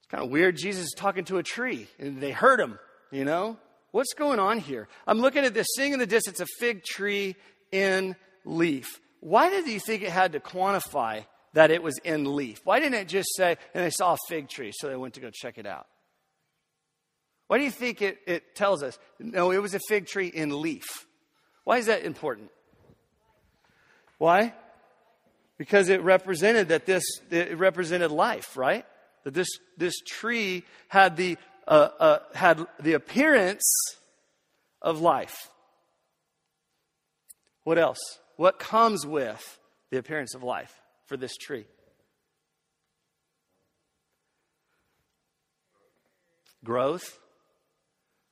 It's 0.00 0.08
kind 0.10 0.24
of 0.24 0.30
weird. 0.30 0.56
Jesus 0.56 0.84
is 0.84 0.94
talking 0.96 1.24
to 1.26 1.38
a 1.38 1.42
tree, 1.42 1.88
and 1.98 2.20
they 2.20 2.32
heard 2.32 2.60
him, 2.60 2.78
you 3.10 3.24
know? 3.24 3.56
What's 3.92 4.14
going 4.14 4.38
on 4.38 4.58
here? 4.58 4.88
I'm 5.06 5.18
looking 5.18 5.44
at 5.44 5.54
this, 5.54 5.66
seeing 5.76 5.92
in 5.92 5.98
the 5.98 6.06
distance 6.06 6.40
a 6.40 6.46
fig 6.58 6.82
tree 6.82 7.36
in 7.70 8.16
leaf. 8.44 9.00
Why 9.20 9.50
did 9.50 9.66
he 9.66 9.78
think 9.78 10.02
it 10.02 10.10
had 10.10 10.32
to 10.32 10.40
quantify 10.40 11.24
that 11.54 11.70
it 11.70 11.82
was 11.82 11.98
in 12.04 12.36
leaf? 12.36 12.60
Why 12.64 12.80
didn't 12.80 12.94
it 12.94 13.08
just 13.08 13.28
say, 13.36 13.56
and 13.74 13.84
they 13.84 13.90
saw 13.90 14.14
a 14.14 14.18
fig 14.28 14.48
tree, 14.48 14.72
so 14.74 14.88
they 14.88 14.96
went 14.96 15.14
to 15.14 15.20
go 15.20 15.30
check 15.32 15.58
it 15.58 15.66
out? 15.66 15.86
Why 17.48 17.58
do 17.58 17.64
you 17.64 17.70
think 17.70 18.00
it, 18.00 18.18
it 18.26 18.54
tells 18.54 18.82
us, 18.82 18.98
no, 19.18 19.50
it 19.50 19.58
was 19.58 19.74
a 19.74 19.80
fig 19.88 20.06
tree 20.06 20.28
in 20.28 20.62
leaf? 20.62 21.06
Why 21.64 21.78
is 21.78 21.86
that 21.86 22.04
important? 22.04 22.50
Why? 24.18 24.54
because 25.62 25.90
it 25.90 26.02
represented 26.02 26.70
that 26.70 26.86
this 26.86 27.04
it 27.30 27.56
represented 27.56 28.10
life, 28.10 28.56
right? 28.56 28.84
That 29.22 29.32
this 29.32 29.46
this 29.76 29.94
tree 30.00 30.64
had 30.88 31.16
the 31.16 31.38
uh, 31.68 31.88
uh, 32.00 32.18
had 32.34 32.66
the 32.80 32.94
appearance 32.94 33.62
of 34.80 35.00
life. 35.00 35.48
What 37.62 37.78
else? 37.78 38.00
What 38.34 38.58
comes 38.58 39.06
with 39.06 39.60
the 39.92 39.98
appearance 39.98 40.34
of 40.34 40.42
life 40.42 40.81
for 41.12 41.18
this 41.18 41.36
tree? 41.36 41.66
Growth. 46.64 47.18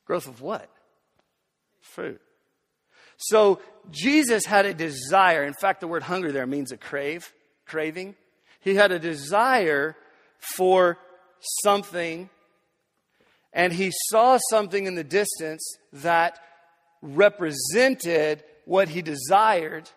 Growth 0.07 0.27
of 0.27 0.41
what? 0.41 0.71
Fruit. 1.83 2.23
So 3.19 3.61
Jesus 3.91 4.47
had 4.47 4.65
a 4.65 4.73
desire. 4.73 5.45
In 5.45 5.53
fact, 5.53 5.81
the 5.81 5.89
word 5.89 6.03
hunger 6.03 6.33
there 6.33 6.47
means 6.47 6.73
a 6.73 6.79
crave, 6.79 7.31
craving. 7.67 8.15
He 8.61 8.77
had 8.77 8.93
a 8.93 8.99
desire 8.99 9.95
for 10.57 10.97
something, 11.63 12.31
and 13.53 13.75
he 13.75 13.93
saw 14.09 14.39
something 14.49 14.87
in 14.87 14.95
the 14.95 15.05
distance 15.05 15.63
that 15.93 16.39
represented 17.03 18.43
what 18.65 18.89
he 18.89 19.03
desired. 19.03 19.91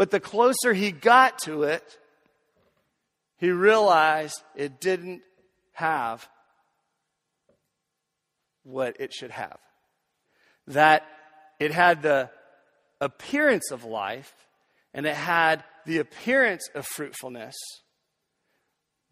But 0.00 0.10
the 0.10 0.18
closer 0.18 0.72
he 0.72 0.92
got 0.92 1.40
to 1.40 1.64
it, 1.64 1.98
he 3.36 3.50
realized 3.50 4.42
it 4.56 4.80
didn't 4.80 5.20
have 5.72 6.26
what 8.62 8.98
it 8.98 9.12
should 9.12 9.30
have. 9.30 9.58
That 10.68 11.06
it 11.58 11.70
had 11.70 12.00
the 12.00 12.30
appearance 12.98 13.70
of 13.70 13.84
life 13.84 14.32
and 14.94 15.04
it 15.04 15.16
had 15.16 15.64
the 15.84 15.98
appearance 15.98 16.66
of 16.74 16.86
fruitfulness, 16.86 17.56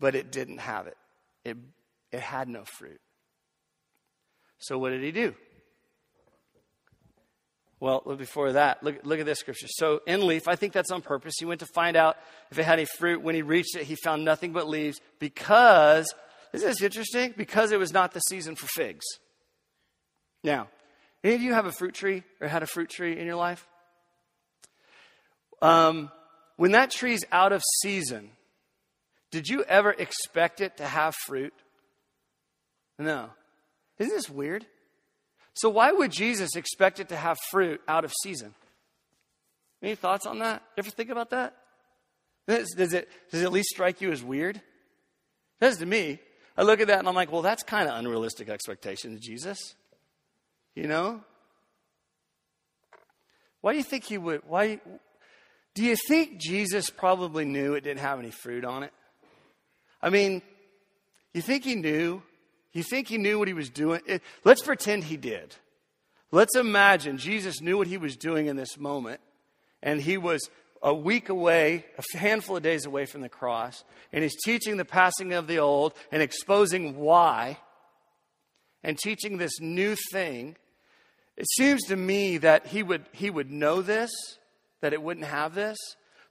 but 0.01 0.15
it 0.15 0.33
didn't 0.33 0.61
have 0.61 0.87
it. 0.87 0.97
It, 1.45 1.59
it 2.13 2.21
had 2.21 2.49
no 2.49 2.65
fruit. 2.65 3.03
So, 4.57 4.79
what 4.79 4.89
did 4.89 5.03
he 5.03 5.13
do? 5.13 5.35
Well, 7.81 8.01
before 8.01 8.53
that, 8.53 8.83
look, 8.83 8.99
look 9.05 9.21
at 9.21 9.27
this 9.27 9.39
scripture. 9.39 9.69
So, 9.69 10.01
in 10.07 10.27
leaf, 10.27 10.49
I 10.49 10.57
think 10.57 10.73
that's 10.73 10.91
on 10.91 11.01
purpose. 11.01 11.35
He 11.39 11.45
went 11.45 11.61
to 11.61 11.67
find 11.67 11.97
out 11.97 12.17
if 12.51 12.59
it 12.59 12.65
had 12.65 12.81
any 12.81 12.89
fruit. 12.99 13.23
When 13.23 13.37
he 13.37 13.43
reached 13.43 13.77
it, 13.77 13.85
he 13.85 13.95
found 13.95 14.25
nothing 14.25 14.53
but 14.53 14.69
leaves 14.69 15.01
because, 15.21 16.13
isn't 16.53 16.69
this 16.69 16.83
interesting? 16.83 17.35
Because 17.37 17.71
it 17.71 17.79
was 17.79 17.93
not 17.93 18.13
the 18.13 18.21
season 18.21 18.57
for 18.57 18.67
figs. 18.67 19.05
Now, 20.43 20.69
any 21.23 21.37
of 21.37 21.43
you 21.43 21.55
have 21.55 21.67
a 21.67 21.73
fruit 21.73 21.95
tree 21.95 22.25
or 22.41 22.49
had 22.49 22.65
a 22.65 22.67
fruit 22.67 22.91
tree 22.91 23.17
in 23.17 23.27
your 23.27 23.37
life? 23.37 23.67
Um, 25.63 26.11
when 26.57 26.73
that 26.73 26.91
tree's 26.91 27.25
out 27.31 27.53
of 27.53 27.63
season, 27.83 28.31
did 29.31 29.49
you 29.49 29.63
ever 29.65 29.93
expect 29.93 30.61
it 30.61 30.79
to 30.79 30.85
have 30.85 31.15
fruit? 31.27 31.55
No. 32.99 33.31
Isn't 33.99 34.15
this 34.15 34.29
weird? 34.29 34.67
So, 35.59 35.69
why 35.69 35.91
would 35.91 36.13
Jesus 36.13 36.55
expect 36.55 37.01
it 37.01 37.09
to 37.09 37.17
have 37.17 37.37
fruit 37.51 37.81
out 37.89 38.05
of 38.05 38.13
season? 38.23 38.55
Any 39.83 39.97
thoughts 39.97 40.25
on 40.25 40.39
that? 40.39 40.63
Ever 40.77 40.89
think 40.89 41.11
about 41.11 41.31
that? 41.31 41.57
Does, 42.47 42.71
does, 42.77 42.93
it, 42.93 43.09
does 43.31 43.43
it 43.43 43.45
at 43.45 43.53
least 43.53 43.69
strike 43.71 44.01
you 44.01 44.13
as 44.13 44.23
weird? 44.23 44.61
Does 45.61 45.79
to 45.79 45.87
me. 45.87 46.21
I 46.57 46.63
look 46.63 46.81
at 46.81 46.87
that 46.87 47.01
and 47.01 47.09
I'm 47.09 47.15
like, 47.17 47.33
well, 47.33 47.43
that's 47.43 47.65
kind 47.65 47.89
of 47.89 47.97
unrealistic 47.97 48.49
expectations, 48.49 49.21
Jesus. 49.21 49.75
You 50.77 50.87
know? 50.87 51.23
Why 53.61 53.73
do 53.73 53.79
you 53.79 53.85
think 53.85 54.05
he 54.05 54.17
would? 54.17 54.43
Why? 54.47 54.81
Do 55.75 55.85
you 55.85 55.97
think 56.07 56.39
Jesus 56.39 56.89
probably 56.89 57.45
knew 57.45 57.75
it 57.75 57.83
didn't 57.83 58.01
have 58.01 58.21
any 58.21 58.31
fruit 58.31 58.65
on 58.65 58.85
it? 58.85 58.93
I 60.01 60.11
mean, 60.11 60.41
you 61.35 61.43
think 61.43 61.65
he 61.65 61.75
knew? 61.75 62.23
You 62.73 62.83
think 62.83 63.09
he 63.09 63.19
knew 63.19 63.39
what 63.39 63.49
he 63.49 63.55
was 63.55 63.71
doing? 63.71 64.01
It, 64.07 64.23
let's 64.45 64.63
pretend 64.63 65.05
he 65.05 65.17
did. 65.17 65.57
Let's 66.31 66.57
imagine 66.57 67.17
Jesus 67.19 67.61
knew 67.61 67.79
what 67.79 67.87
he 67.87 67.97
was 67.97 68.17
doing 68.17 68.47
in 68.47 68.57
this 68.57 68.79
moment, 68.79 69.21
and 69.83 70.01
he 70.01 70.19
was 70.19 70.41
a 70.83 70.95
week 70.95 71.29
away, 71.29 71.87
a 71.97 72.19
handful 72.19 72.57
of 72.57 72.63
days 72.63 72.85
away 72.85 73.07
from 73.07 73.23
the 73.23 73.29
cross, 73.29 73.83
and 74.13 74.23
he's 74.23 74.37
teaching 74.45 74.77
the 74.77 74.85
passing 74.85 75.33
of 75.33 75.47
the 75.47 75.59
old 75.59 75.95
and 76.13 76.23
exposing 76.23 76.97
why, 76.97 77.59
and 78.85 78.99
teaching 78.99 79.39
this 79.39 79.59
new 79.61 79.97
thing 80.13 80.57
it 81.39 81.49
seems 81.57 81.85
to 81.85 81.95
me 81.95 82.39
that 82.39 82.67
he 82.67 82.83
would, 82.83 83.05
he 83.13 83.31
would 83.31 83.49
know 83.49 83.81
this, 83.81 84.11
that 84.81 84.93
it 84.93 85.01
wouldn't 85.01 85.27
have 85.27 85.55
this. 85.55 85.79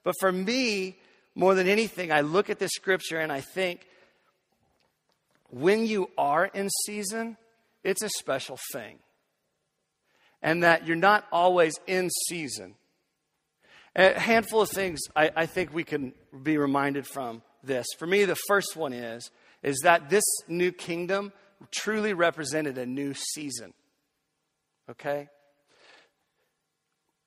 But 0.04 0.14
for 0.20 0.30
me, 0.30 0.98
more 1.34 1.54
than 1.54 1.66
anything, 1.66 2.12
I 2.12 2.20
look 2.20 2.50
at 2.50 2.58
this 2.58 2.72
scripture 2.74 3.18
and 3.18 3.32
I 3.32 3.40
think 3.40 3.86
when 5.50 5.86
you 5.86 6.10
are 6.18 6.46
in 6.46 6.68
season, 6.86 7.36
it's 7.82 8.02
a 8.02 8.08
special 8.10 8.58
thing. 8.72 8.98
And 10.42 10.62
that 10.62 10.86
you're 10.86 10.96
not 10.96 11.24
always 11.32 11.74
in 11.86 12.10
season. 12.28 12.74
A 13.96 14.18
handful 14.18 14.62
of 14.62 14.70
things 14.70 15.00
I, 15.16 15.30
I 15.34 15.46
think 15.46 15.74
we 15.74 15.84
can 15.84 16.12
be 16.42 16.58
reminded 16.58 17.06
from 17.06 17.42
this. 17.64 17.86
For 17.98 18.06
me, 18.06 18.24
the 18.24 18.36
first 18.46 18.76
one 18.76 18.92
is, 18.92 19.30
is 19.62 19.80
that 19.82 20.08
this 20.08 20.24
new 20.46 20.70
kingdom 20.70 21.32
truly 21.72 22.12
represented 22.12 22.78
a 22.78 22.86
new 22.86 23.14
season. 23.14 23.72
Okay? 24.88 25.28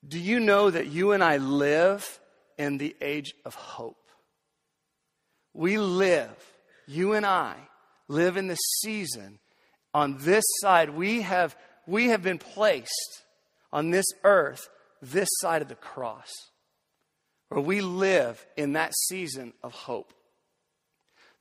Do 0.08 0.20
you 0.20 0.40
know 0.40 0.70
that 0.70 0.88
you 0.88 1.12
and 1.12 1.24
I 1.24 1.38
live 1.38 2.20
in 2.58 2.78
the 2.78 2.96
age 3.02 3.34
of 3.44 3.56
hope? 3.56 3.98
We 5.54 5.78
live, 5.78 6.32
you 6.88 7.14
and 7.14 7.26
I 7.26 7.56
live 8.08 8.38
in 8.38 8.48
the 8.48 8.56
season 8.56 9.40
on 9.94 10.18
this 10.20 10.44
side. 10.60 10.92
We 10.92 11.22
have, 11.22 11.56
we 11.88 12.08
have 12.08 12.24
been 12.24 12.38
placed 12.38 13.24
on 13.72 13.90
this 13.90 14.06
earth, 14.24 14.70
this 15.02 15.30
side 15.42 15.62
of 15.62 15.68
the 15.68 15.76
cross, 15.76 16.30
where 17.50 17.62
we 17.62 17.82
live 17.82 18.46
in 18.58 18.74
that 18.74 18.94
season 19.08 19.54
of 19.64 19.74
hope. 19.74 20.14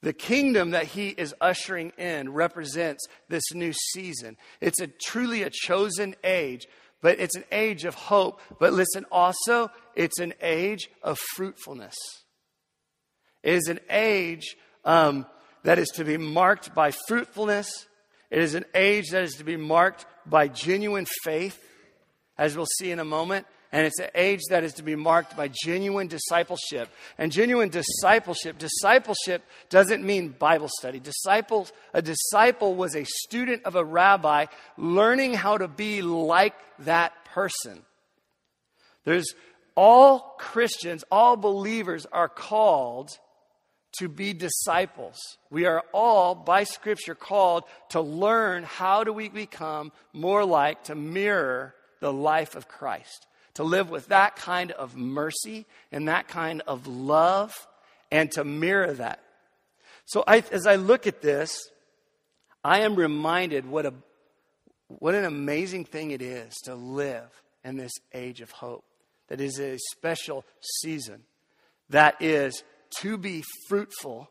The 0.02 0.12
kingdom 0.14 0.70
that 0.70 0.86
he 0.86 1.08
is 1.08 1.34
ushering 1.40 1.92
in 1.98 2.32
represents 2.32 3.06
this 3.28 3.52
new 3.52 3.72
season. 3.92 4.38
It's 4.60 4.80
a 4.80 4.86
truly 4.86 5.42
a 5.42 5.50
chosen 5.50 6.16
age, 6.24 6.66
but 7.02 7.20
it's 7.20 7.36
an 7.36 7.44
age 7.52 7.84
of 7.84 7.94
hope. 7.94 8.40
But 8.58 8.72
listen, 8.72 9.04
also, 9.12 9.70
it's 9.94 10.18
an 10.18 10.32
age 10.40 10.88
of 11.02 11.18
fruitfulness. 11.36 11.96
It 13.42 13.54
is 13.54 13.68
an 13.68 13.80
age 13.90 14.56
um, 14.84 15.26
that 15.62 15.78
is 15.78 15.88
to 15.90 16.04
be 16.04 16.16
marked 16.16 16.74
by 16.74 16.92
fruitfulness. 17.08 17.86
It 18.30 18.42
is 18.42 18.54
an 18.54 18.64
age 18.74 19.10
that 19.10 19.24
is 19.24 19.34
to 19.34 19.44
be 19.44 19.56
marked 19.56 20.06
by 20.26 20.48
genuine 20.48 21.06
faith, 21.24 21.62
as 22.38 22.56
we'll 22.56 22.66
see 22.78 22.90
in 22.90 22.98
a 22.98 23.04
moment. 23.04 23.46
And 23.72 23.86
it's 23.86 24.00
an 24.00 24.10
age 24.16 24.40
that 24.50 24.64
is 24.64 24.74
to 24.74 24.82
be 24.82 24.96
marked 24.96 25.36
by 25.36 25.48
genuine 25.48 26.08
discipleship. 26.08 26.88
And 27.18 27.30
genuine 27.30 27.68
discipleship, 27.68 28.58
discipleship 28.58 29.44
doesn't 29.68 30.04
mean 30.04 30.34
Bible 30.36 30.68
study. 30.78 30.98
Disciples, 30.98 31.72
a 31.94 32.02
disciple 32.02 32.74
was 32.74 32.96
a 32.96 33.04
student 33.04 33.62
of 33.64 33.76
a 33.76 33.84
rabbi 33.84 34.46
learning 34.76 35.34
how 35.34 35.56
to 35.56 35.68
be 35.68 36.02
like 36.02 36.54
that 36.80 37.12
person. 37.26 37.82
There's 39.04 39.34
all 39.76 40.34
Christians, 40.38 41.04
all 41.10 41.36
believers 41.36 42.06
are 42.12 42.28
called 42.28 43.10
to 43.98 44.08
be 44.08 44.32
disciples. 44.32 45.18
We 45.50 45.66
are 45.66 45.82
all, 45.92 46.34
by 46.34 46.64
Scripture, 46.64 47.14
called 47.14 47.64
to 47.90 48.00
learn 48.00 48.62
how 48.62 49.04
do 49.04 49.12
we 49.12 49.28
become 49.28 49.92
more 50.12 50.44
like, 50.44 50.84
to 50.84 50.94
mirror 50.94 51.74
the 52.00 52.12
life 52.12 52.54
of 52.54 52.68
Christ 52.68 53.26
to 53.54 53.64
live 53.64 53.90
with 53.90 54.08
that 54.08 54.36
kind 54.36 54.72
of 54.72 54.96
mercy 54.96 55.66
and 55.92 56.08
that 56.08 56.28
kind 56.28 56.62
of 56.66 56.86
love 56.86 57.66
and 58.10 58.30
to 58.32 58.44
mirror 58.44 58.92
that. 58.92 59.22
So 60.06 60.24
I, 60.26 60.42
as 60.50 60.66
I 60.66 60.76
look 60.76 61.06
at 61.06 61.20
this, 61.20 61.68
I 62.64 62.80
am 62.80 62.96
reminded 62.96 63.66
what, 63.66 63.86
a, 63.86 63.94
what 64.88 65.14
an 65.14 65.24
amazing 65.24 65.84
thing 65.84 66.10
it 66.10 66.22
is 66.22 66.54
to 66.64 66.74
live 66.74 67.42
in 67.64 67.76
this 67.76 67.92
age 68.14 68.40
of 68.40 68.50
hope. 68.50 68.84
That 69.28 69.40
is 69.40 69.60
a 69.60 69.78
special 69.92 70.44
season. 70.80 71.22
That 71.90 72.16
is 72.20 72.64
to 72.98 73.16
be 73.18 73.44
fruitful. 73.68 74.30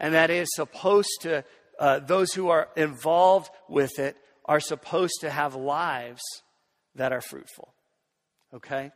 And 0.00 0.14
that 0.14 0.30
is 0.30 0.48
supposed 0.54 1.10
to, 1.22 1.44
uh, 1.78 2.00
those 2.00 2.32
who 2.32 2.48
are 2.48 2.68
involved 2.76 3.50
with 3.68 3.98
it 3.98 4.16
are 4.44 4.60
supposed 4.60 5.20
to 5.20 5.30
have 5.30 5.54
lives 5.54 6.22
that 6.94 7.12
are 7.12 7.20
fruitful. 7.20 7.72
Okay? 8.52 8.92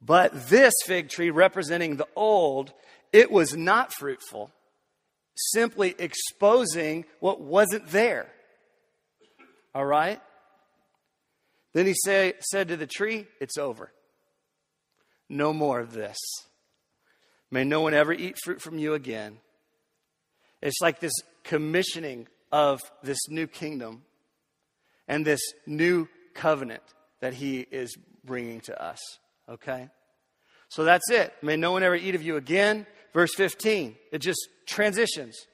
But 0.00 0.48
this 0.48 0.74
fig 0.84 1.08
tree, 1.08 1.30
representing 1.30 1.96
the 1.96 2.08
old, 2.14 2.72
it 3.12 3.30
was 3.30 3.56
not 3.56 3.92
fruitful, 3.92 4.50
simply 5.34 5.94
exposing 5.98 7.04
what 7.20 7.40
wasn't 7.40 7.88
there. 7.88 8.28
All 9.74 9.84
right? 9.84 10.20
Then 11.72 11.86
he 11.86 11.94
say, 11.94 12.34
said 12.40 12.68
to 12.68 12.76
the 12.76 12.86
tree, 12.86 13.26
It's 13.40 13.58
over. 13.58 13.92
No 15.28 15.52
more 15.52 15.80
of 15.80 15.92
this. 15.92 16.16
May 17.50 17.64
no 17.64 17.80
one 17.80 17.94
ever 17.94 18.12
eat 18.12 18.36
fruit 18.44 18.60
from 18.60 18.78
you 18.78 18.94
again. 18.94 19.38
It's 20.62 20.80
like 20.80 21.00
this 21.00 21.12
commissioning 21.44 22.26
of 22.50 22.80
this 23.02 23.28
new 23.28 23.46
kingdom 23.46 24.02
and 25.06 25.24
this 25.24 25.40
new 25.66 26.08
covenant 26.34 26.82
that 27.20 27.34
he 27.34 27.60
is 27.70 27.96
bringing 28.24 28.60
to 28.62 28.82
us. 28.82 29.00
Okay? 29.48 29.88
So 30.68 30.84
that's 30.84 31.10
it. 31.10 31.32
May 31.42 31.56
no 31.56 31.72
one 31.72 31.82
ever 31.82 31.94
eat 31.94 32.14
of 32.14 32.22
you 32.22 32.36
again. 32.36 32.86
Verse 33.12 33.34
15, 33.34 33.94
it 34.12 34.18
just 34.18 34.48
transitions. 34.66 35.46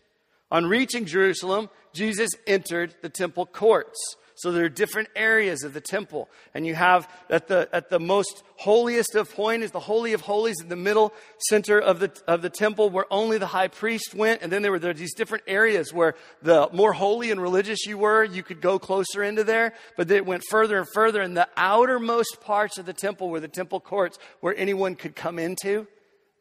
On 0.50 0.66
reaching 0.66 1.04
Jerusalem, 1.04 1.70
Jesus 1.92 2.30
entered 2.46 2.94
the 3.02 3.08
temple 3.08 3.46
courts. 3.46 3.98
So 4.42 4.50
there 4.50 4.64
are 4.64 4.68
different 4.68 5.08
areas 5.14 5.62
of 5.62 5.72
the 5.72 5.80
temple. 5.80 6.28
And 6.52 6.66
you 6.66 6.74
have 6.74 7.08
at 7.30 7.46
the, 7.46 7.68
at 7.72 7.90
the 7.90 8.00
most 8.00 8.42
holiest 8.56 9.14
of 9.14 9.32
point 9.32 9.62
is 9.62 9.70
the 9.70 9.78
Holy 9.78 10.14
of 10.14 10.22
Holies 10.22 10.56
in 10.60 10.68
the 10.68 10.74
middle 10.74 11.12
center 11.48 11.78
of 11.78 12.00
the, 12.00 12.10
of 12.26 12.42
the 12.42 12.50
temple 12.50 12.90
where 12.90 13.04
only 13.08 13.38
the 13.38 13.46
high 13.46 13.68
priest 13.68 14.16
went. 14.16 14.42
And 14.42 14.50
then 14.50 14.62
there 14.62 14.72
were 14.72 14.80
there 14.80 14.94
these 14.94 15.14
different 15.14 15.44
areas 15.46 15.92
where 15.92 16.16
the 16.42 16.68
more 16.72 16.92
holy 16.92 17.30
and 17.30 17.40
religious 17.40 17.86
you 17.86 17.98
were, 17.98 18.24
you 18.24 18.42
could 18.42 18.60
go 18.60 18.80
closer 18.80 19.22
into 19.22 19.44
there. 19.44 19.74
But 19.96 20.10
it 20.10 20.26
went 20.26 20.42
further 20.50 20.76
and 20.78 20.88
further. 20.92 21.22
And 21.22 21.36
the 21.36 21.46
outermost 21.56 22.40
parts 22.40 22.78
of 22.78 22.84
the 22.84 22.92
temple 22.92 23.30
were 23.30 23.38
the 23.38 23.46
temple 23.46 23.78
courts 23.78 24.18
where 24.40 24.56
anyone 24.56 24.96
could 24.96 25.14
come 25.14 25.38
into. 25.38 25.86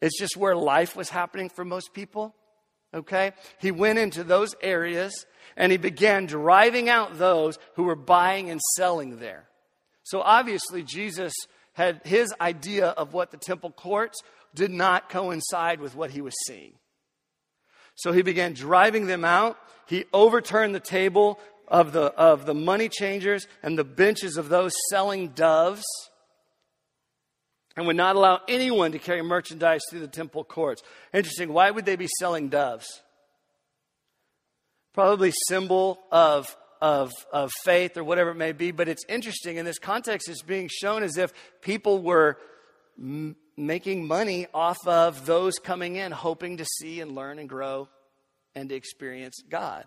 It's 0.00 0.18
just 0.18 0.36
where 0.36 0.56
life 0.56 0.96
was 0.96 1.08
happening 1.08 1.50
for 1.50 1.64
most 1.64 1.94
people. 1.94 2.34
Okay? 2.92 3.30
He 3.60 3.70
went 3.70 4.00
into 4.00 4.24
those 4.24 4.56
areas 4.60 5.24
and 5.56 5.72
he 5.72 5.78
began 5.78 6.26
driving 6.26 6.88
out 6.88 7.18
those 7.18 7.58
who 7.74 7.84
were 7.84 7.96
buying 7.96 8.50
and 8.50 8.60
selling 8.76 9.18
there. 9.18 9.44
So 10.04 10.20
obviously, 10.20 10.82
Jesus 10.82 11.32
had 11.74 12.00
his 12.04 12.32
idea 12.40 12.88
of 12.88 13.12
what 13.12 13.30
the 13.30 13.36
temple 13.36 13.70
courts 13.70 14.20
did 14.54 14.70
not 14.70 15.08
coincide 15.08 15.80
with 15.80 15.94
what 15.94 16.10
he 16.10 16.20
was 16.20 16.34
seeing. 16.46 16.74
So 17.94 18.12
he 18.12 18.22
began 18.22 18.52
driving 18.52 19.06
them 19.06 19.24
out. 19.24 19.58
He 19.86 20.04
overturned 20.12 20.74
the 20.74 20.80
table 20.80 21.38
of 21.68 21.92
the, 21.92 22.12
of 22.14 22.46
the 22.46 22.54
money 22.54 22.88
changers 22.88 23.46
and 23.62 23.78
the 23.78 23.84
benches 23.84 24.36
of 24.36 24.48
those 24.48 24.72
selling 24.90 25.28
doves 25.28 25.84
and 27.76 27.86
would 27.86 27.96
not 27.96 28.16
allow 28.16 28.40
anyone 28.48 28.92
to 28.92 28.98
carry 28.98 29.22
merchandise 29.22 29.80
through 29.88 30.00
the 30.00 30.08
temple 30.08 30.44
courts. 30.44 30.82
Interesting. 31.12 31.52
Why 31.52 31.70
would 31.70 31.86
they 31.86 31.96
be 31.96 32.08
selling 32.18 32.48
doves? 32.48 32.86
Probably 34.92 35.32
symbol 35.48 35.98
of, 36.10 36.54
of, 36.80 37.12
of 37.32 37.50
faith 37.64 37.96
or 37.96 38.04
whatever 38.04 38.30
it 38.30 38.36
may 38.36 38.52
be, 38.52 38.70
but 38.70 38.88
it's 38.88 39.04
interesting. 39.08 39.56
In 39.56 39.64
this 39.64 39.78
context, 39.78 40.28
it's 40.28 40.42
being 40.42 40.68
shown 40.70 41.02
as 41.02 41.16
if 41.16 41.32
people 41.62 42.02
were 42.02 42.38
m- 42.98 43.36
making 43.56 44.06
money 44.06 44.46
off 44.52 44.78
of 44.86 45.24
those 45.26 45.54
coming 45.54 45.96
in, 45.96 46.12
hoping 46.12 46.58
to 46.58 46.64
see 46.64 47.00
and 47.00 47.14
learn 47.14 47.38
and 47.38 47.48
grow 47.48 47.88
and 48.54 48.70
experience 48.70 49.42
God. 49.48 49.84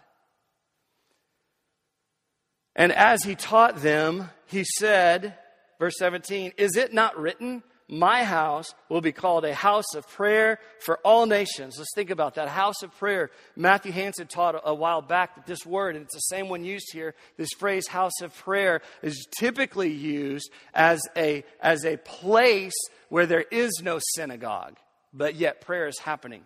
And 2.75 2.91
as 2.91 3.23
he 3.23 3.35
taught 3.35 3.77
them, 3.77 4.29
he 4.47 4.63
said, 4.63 5.35
verse 5.79 5.95
17, 5.97 6.53
Is 6.57 6.75
it 6.75 6.93
not 6.93 7.17
written? 7.17 7.63
My 7.87 8.23
house 8.23 8.73
will 8.89 9.01
be 9.01 9.11
called 9.11 9.45
a 9.45 9.53
house 9.53 9.93
of 9.95 10.07
prayer 10.09 10.59
for 10.79 10.97
all 11.03 11.27
nations. 11.27 11.75
Let's 11.77 11.93
think 11.93 12.09
about 12.09 12.35
that. 12.35 12.47
House 12.47 12.81
of 12.81 12.95
prayer. 12.97 13.29
Matthew 13.55 13.91
Hansen 13.91 14.25
taught 14.25 14.59
a 14.63 14.73
while 14.73 15.03
back 15.03 15.35
that 15.35 15.45
this 15.45 15.65
word, 15.65 15.95
and 15.95 16.05
it's 16.05 16.15
the 16.15 16.19
same 16.21 16.49
one 16.49 16.63
used 16.63 16.91
here, 16.91 17.13
this 17.37 17.51
phrase 17.59 17.87
house 17.87 18.21
of 18.21 18.35
prayer 18.37 18.81
is 19.03 19.27
typically 19.37 19.91
used 19.91 20.49
as 20.73 20.99
a, 21.15 21.43
as 21.61 21.85
a 21.85 21.97
place 21.97 22.73
where 23.09 23.27
there 23.27 23.45
is 23.51 23.81
no 23.83 23.99
synagogue, 24.15 24.77
but 25.13 25.35
yet 25.35 25.61
prayer 25.61 25.87
is 25.87 25.99
happening. 25.99 26.41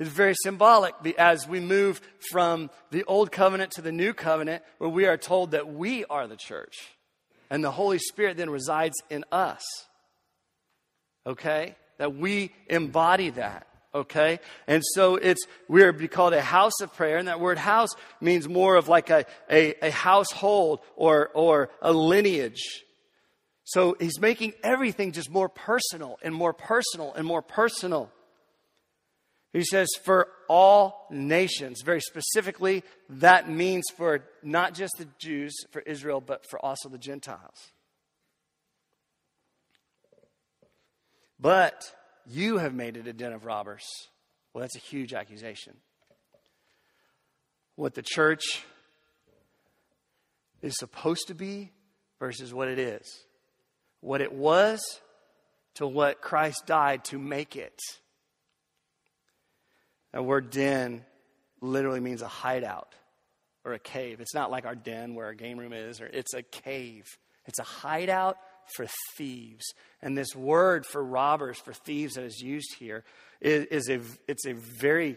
It's 0.00 0.10
very 0.10 0.34
symbolic 0.42 0.94
as 1.18 1.46
we 1.46 1.60
move 1.60 2.00
from 2.30 2.70
the 2.90 3.04
old 3.04 3.30
covenant 3.30 3.72
to 3.72 3.82
the 3.82 3.92
new 3.92 4.12
covenant, 4.12 4.64
where 4.78 4.90
we 4.90 5.06
are 5.06 5.18
told 5.18 5.52
that 5.52 5.72
we 5.72 6.04
are 6.06 6.26
the 6.26 6.36
church. 6.36 6.74
And 7.48 7.62
the 7.62 7.70
Holy 7.70 7.98
Spirit 7.98 8.36
then 8.36 8.50
resides 8.50 8.94
in 9.10 9.24
us 9.30 9.62
okay? 11.26 11.74
That 11.98 12.16
we 12.16 12.52
embody 12.68 13.30
that, 13.30 13.66
okay? 13.94 14.40
And 14.66 14.82
so 14.94 15.16
it's, 15.16 15.46
we're 15.68 15.92
called 16.08 16.32
a 16.32 16.42
house 16.42 16.80
of 16.80 16.94
prayer, 16.94 17.18
and 17.18 17.28
that 17.28 17.40
word 17.40 17.58
house 17.58 17.90
means 18.20 18.48
more 18.48 18.76
of 18.76 18.88
like 18.88 19.10
a, 19.10 19.24
a, 19.50 19.74
a 19.86 19.90
household 19.90 20.80
or, 20.96 21.28
or 21.34 21.70
a 21.82 21.92
lineage. 21.92 22.84
So 23.64 23.96
he's 24.00 24.18
making 24.18 24.54
everything 24.64 25.12
just 25.12 25.30
more 25.30 25.48
personal 25.48 26.18
and 26.22 26.34
more 26.34 26.52
personal 26.52 27.12
and 27.14 27.26
more 27.26 27.42
personal. 27.42 28.10
He 29.52 29.64
says, 29.64 29.88
for 30.04 30.28
all 30.48 31.06
nations. 31.10 31.82
Very 31.82 32.00
specifically, 32.00 32.82
that 33.08 33.48
means 33.48 33.84
for 33.96 34.24
not 34.42 34.74
just 34.74 34.94
the 34.98 35.06
Jews, 35.18 35.54
for 35.70 35.80
Israel, 35.82 36.20
but 36.20 36.48
for 36.48 36.64
also 36.64 36.88
the 36.88 36.98
Gentiles. 36.98 37.72
But 41.40 41.94
you 42.26 42.58
have 42.58 42.74
made 42.74 42.96
it 42.96 43.06
a 43.06 43.12
den 43.12 43.32
of 43.32 43.44
robbers. 43.44 43.84
Well, 44.52 44.60
that's 44.62 44.76
a 44.76 44.80
huge 44.80 45.14
accusation. 45.14 45.74
What 47.76 47.94
the 47.94 48.02
church 48.02 48.64
is 50.60 50.76
supposed 50.76 51.28
to 51.28 51.34
be 51.34 51.70
versus 52.18 52.52
what 52.52 52.68
it 52.68 52.78
is. 52.78 53.24
What 54.00 54.20
it 54.20 54.32
was 54.32 54.80
to 55.74 55.86
what 55.86 56.20
Christ 56.20 56.64
died 56.66 57.04
to 57.04 57.18
make 57.18 57.56
it. 57.56 57.78
That 60.12 60.24
word 60.24 60.50
den 60.50 61.04
literally 61.60 62.00
means 62.00 62.22
a 62.22 62.28
hideout 62.28 62.94
or 63.64 63.72
a 63.72 63.78
cave. 63.78 64.20
It's 64.20 64.34
not 64.34 64.50
like 64.50 64.66
our 64.66 64.74
den 64.74 65.14
where 65.14 65.26
our 65.26 65.34
game 65.34 65.58
room 65.58 65.72
is, 65.72 66.00
or 66.00 66.06
it's 66.06 66.34
a 66.34 66.42
cave. 66.42 67.04
It's 67.46 67.58
a 67.58 67.64
hideout 67.64 68.36
for 68.74 68.86
thieves. 69.16 69.64
And 70.02 70.16
this 70.16 70.34
word 70.34 70.86
for 70.86 71.04
robbers, 71.04 71.58
for 71.58 71.72
thieves 71.72 72.14
that 72.14 72.24
is 72.24 72.40
used 72.40 72.74
here, 72.78 73.04
is, 73.40 73.66
is 73.66 73.88
a, 73.88 74.00
it's 74.28 74.46
a 74.46 74.52
very, 74.52 75.16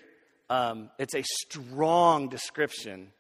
um, 0.49 0.89
it's 0.99 1.15
a 1.15 1.23
strong 1.23 2.29
description 2.29 3.11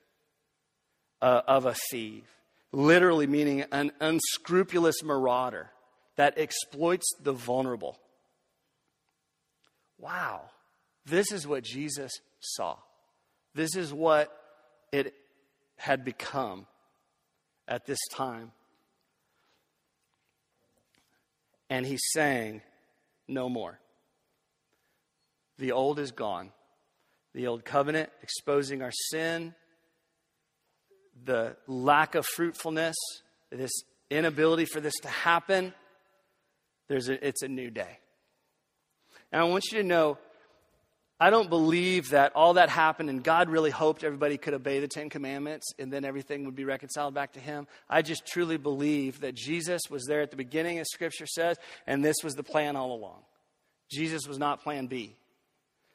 uh, 1.21 1.41
of 1.47 1.65
a 1.65 1.75
thief. 1.91 2.23
Literally 2.71 3.27
meaning 3.27 3.65
an 3.71 3.91
unscrupulous 4.01 5.03
marauder 5.03 5.69
that 6.15 6.37
exploits 6.37 7.05
the 7.21 7.33
vulnerable. 7.33 7.99
Wow. 9.99 10.49
This 11.05 11.31
is 11.31 11.47
what 11.47 11.63
Jesus 11.63 12.11
saw. 12.39 12.77
This 13.55 13.75
is 13.75 13.93
what 13.93 14.35
it 14.91 15.13
had 15.77 16.03
become 16.03 16.65
at 17.67 17.85
this 17.85 17.99
time. 18.11 18.51
And 21.73 21.87
he's 21.87 22.03
saying, 22.11 22.61
No 23.27 23.49
more. 23.49 23.79
The 25.57 25.71
old 25.71 25.97
is 25.97 26.11
gone. 26.11 26.51
The 27.33 27.47
old 27.47 27.65
covenant 27.65 28.11
exposing 28.21 28.83
our 28.83 28.91
sin, 29.09 29.55
the 31.25 31.55
lack 31.65 32.13
of 32.13 32.27
fruitfulness, 32.27 32.95
this 33.49 33.71
inability 34.11 34.65
for 34.65 34.81
this 34.81 34.93
to 35.01 35.07
happen. 35.07 35.73
There's 36.89 37.09
a, 37.09 37.27
it's 37.27 37.41
a 37.41 37.47
new 37.47 37.71
day. 37.71 37.97
And 39.31 39.41
I 39.41 39.45
want 39.45 39.63
you 39.71 39.81
to 39.81 39.87
know 39.87 40.19
I 41.23 41.29
don't 41.29 41.49
believe 41.49 42.09
that 42.09 42.33
all 42.35 42.55
that 42.55 42.67
happened 42.67 43.09
and 43.09 43.23
God 43.23 43.47
really 43.47 43.69
hoped 43.69 44.03
everybody 44.03 44.37
could 44.37 44.53
obey 44.53 44.81
the 44.81 44.89
Ten 44.89 45.09
Commandments 45.09 45.65
and 45.79 45.89
then 45.89 46.03
everything 46.03 46.43
would 46.43 46.55
be 46.57 46.65
reconciled 46.65 47.13
back 47.13 47.31
to 47.33 47.39
Him. 47.39 47.65
I 47.89 48.01
just 48.01 48.25
truly 48.25 48.57
believe 48.57 49.21
that 49.21 49.33
Jesus 49.33 49.83
was 49.89 50.03
there 50.03 50.19
at 50.19 50.31
the 50.31 50.35
beginning, 50.35 50.79
as 50.79 50.87
Scripture 50.91 51.25
says, 51.25 51.55
and 51.87 52.03
this 52.03 52.17
was 52.25 52.33
the 52.33 52.43
plan 52.43 52.75
all 52.75 52.93
along. 52.93 53.21
Jesus 53.89 54.27
was 54.27 54.37
not 54.37 54.63
plan 54.63 54.87
B. 54.87 55.15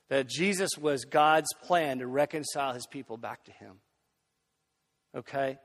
That 0.09 0.29
Jesus 0.29 0.71
was 0.81 1.05
God's 1.05 1.53
plan 1.63 1.99
to 1.99 2.07
reconcile 2.07 2.73
His 2.73 2.87
people 2.87 3.19
back 3.19 3.45
to 3.45 3.53
Him. 3.53 3.81
Okay? 5.15 5.59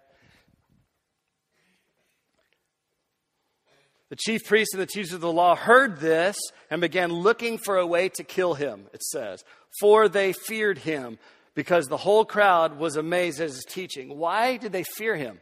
The 4.13 4.17
chief 4.17 4.45
priests 4.45 4.75
and 4.75 4.81
the 4.83 4.85
teachers 4.85 5.13
of 5.13 5.21
the 5.21 5.31
law 5.31 5.55
heard 5.55 5.97
this 5.97 6.37
and 6.69 6.79
began 6.79 7.11
looking 7.11 7.57
for 7.57 7.79
a 7.79 7.87
way 7.87 8.09
to 8.09 8.23
kill 8.23 8.53
him, 8.53 8.85
it 8.93 9.01
says. 9.01 9.43
For 9.79 10.07
they 10.07 10.33
feared 10.33 10.77
him 10.77 11.17
because 11.55 11.87
the 11.87 11.97
whole 11.97 12.23
crowd 12.23 12.77
was 12.77 12.95
amazed 12.95 13.41
at 13.41 13.47
his 13.47 13.65
teaching. 13.67 14.15
Why 14.15 14.57
did 14.57 14.71
they 14.71 14.83
fear 14.83 15.15
him? 15.15 15.39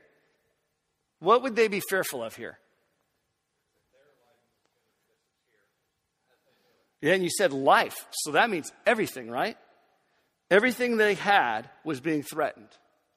What 1.19 1.43
would 1.43 1.57
they 1.57 1.67
be 1.67 1.81
fearful 1.81 2.23
of 2.23 2.37
here? 2.37 2.59
Yeah, 7.01 7.15
and 7.15 7.23
you 7.23 7.29
said 7.29 7.51
life. 7.51 8.07
So 8.23 8.31
that 8.31 8.49
means 8.49 8.71
everything, 8.85 9.29
right? 9.29 9.57
Everything 10.49 10.95
they 10.95 11.15
had 11.15 11.69
was 11.83 11.99
being 11.99 12.23
threatened. 12.23 12.69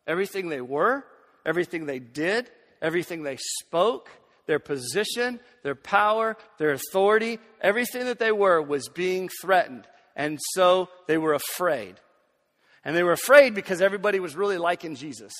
Everything 0.04 0.48
they 0.48 0.60
were, 0.60 1.04
everything 1.46 1.86
they 1.86 2.00
did, 2.00 2.50
everything 2.82 3.22
they 3.22 3.38
spoke, 3.60 4.10
their 4.46 4.58
position, 4.58 5.40
their 5.62 5.74
power, 5.74 6.36
their 6.58 6.72
authority, 6.72 7.38
everything 7.60 8.04
that 8.06 8.18
they 8.18 8.32
were 8.32 8.60
was 8.60 8.88
being 8.88 9.28
threatened. 9.40 9.86
And 10.16 10.38
so 10.52 10.88
they 11.06 11.18
were 11.18 11.34
afraid. 11.34 11.96
And 12.84 12.94
they 12.94 13.02
were 13.02 13.12
afraid 13.12 13.54
because 13.54 13.80
everybody 13.80 14.20
was 14.20 14.36
really 14.36 14.58
liking 14.58 14.94
Jesus. 14.94 15.32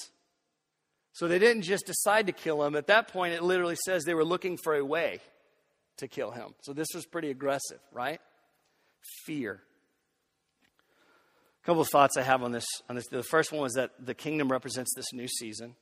So 1.12 1.28
they 1.28 1.38
didn't 1.38 1.62
just 1.62 1.86
decide 1.86 2.26
to 2.26 2.32
kill 2.32 2.64
him. 2.64 2.74
At 2.74 2.88
that 2.88 3.08
point, 3.08 3.34
it 3.34 3.42
literally 3.42 3.76
says 3.84 4.04
they 4.04 4.14
were 4.14 4.24
looking 4.24 4.56
for 4.56 4.74
a 4.74 4.84
way 4.84 5.20
to 5.98 6.08
kill 6.08 6.32
him. 6.32 6.54
So 6.62 6.72
this 6.72 6.88
was 6.94 7.06
pretty 7.06 7.30
aggressive, 7.30 7.78
right? 7.92 8.20
Fear. 9.24 9.60
A 11.62 11.66
couple 11.66 11.82
of 11.82 11.88
thoughts 11.88 12.16
I 12.16 12.22
have 12.22 12.42
on 12.42 12.52
this, 12.52 12.66
on 12.88 12.96
this. 12.96 13.06
The 13.10 13.22
first 13.22 13.52
one 13.52 13.62
was 13.62 13.74
that 13.74 13.92
the 14.04 14.14
kingdom 14.14 14.50
represents 14.50 14.92
this 14.96 15.12
new 15.12 15.28
season. 15.28 15.76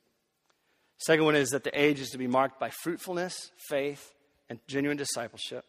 Second 1.04 1.24
one 1.24 1.34
is 1.34 1.50
that 1.50 1.64
the 1.64 1.80
age 1.80 2.00
is 2.00 2.10
to 2.10 2.18
be 2.18 2.28
marked 2.28 2.60
by 2.60 2.70
fruitfulness, 2.70 3.50
faith, 3.68 4.14
and 4.48 4.60
genuine 4.68 4.96
discipleship. 4.96 5.64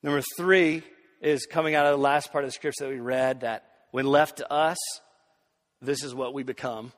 Number 0.00 0.22
three 0.36 0.84
is 1.20 1.46
coming 1.46 1.74
out 1.74 1.86
of 1.86 1.92
the 1.92 2.02
last 2.02 2.30
part 2.30 2.44
of 2.44 2.48
the 2.48 2.52
scripture 2.52 2.84
that 2.84 2.90
we 2.90 3.00
read 3.00 3.40
that 3.40 3.64
when 3.90 4.06
left 4.06 4.36
to 4.36 4.52
us, 4.52 4.76
this 5.80 6.04
is 6.04 6.14
what 6.14 6.34
we 6.34 6.44
become. 6.44 6.92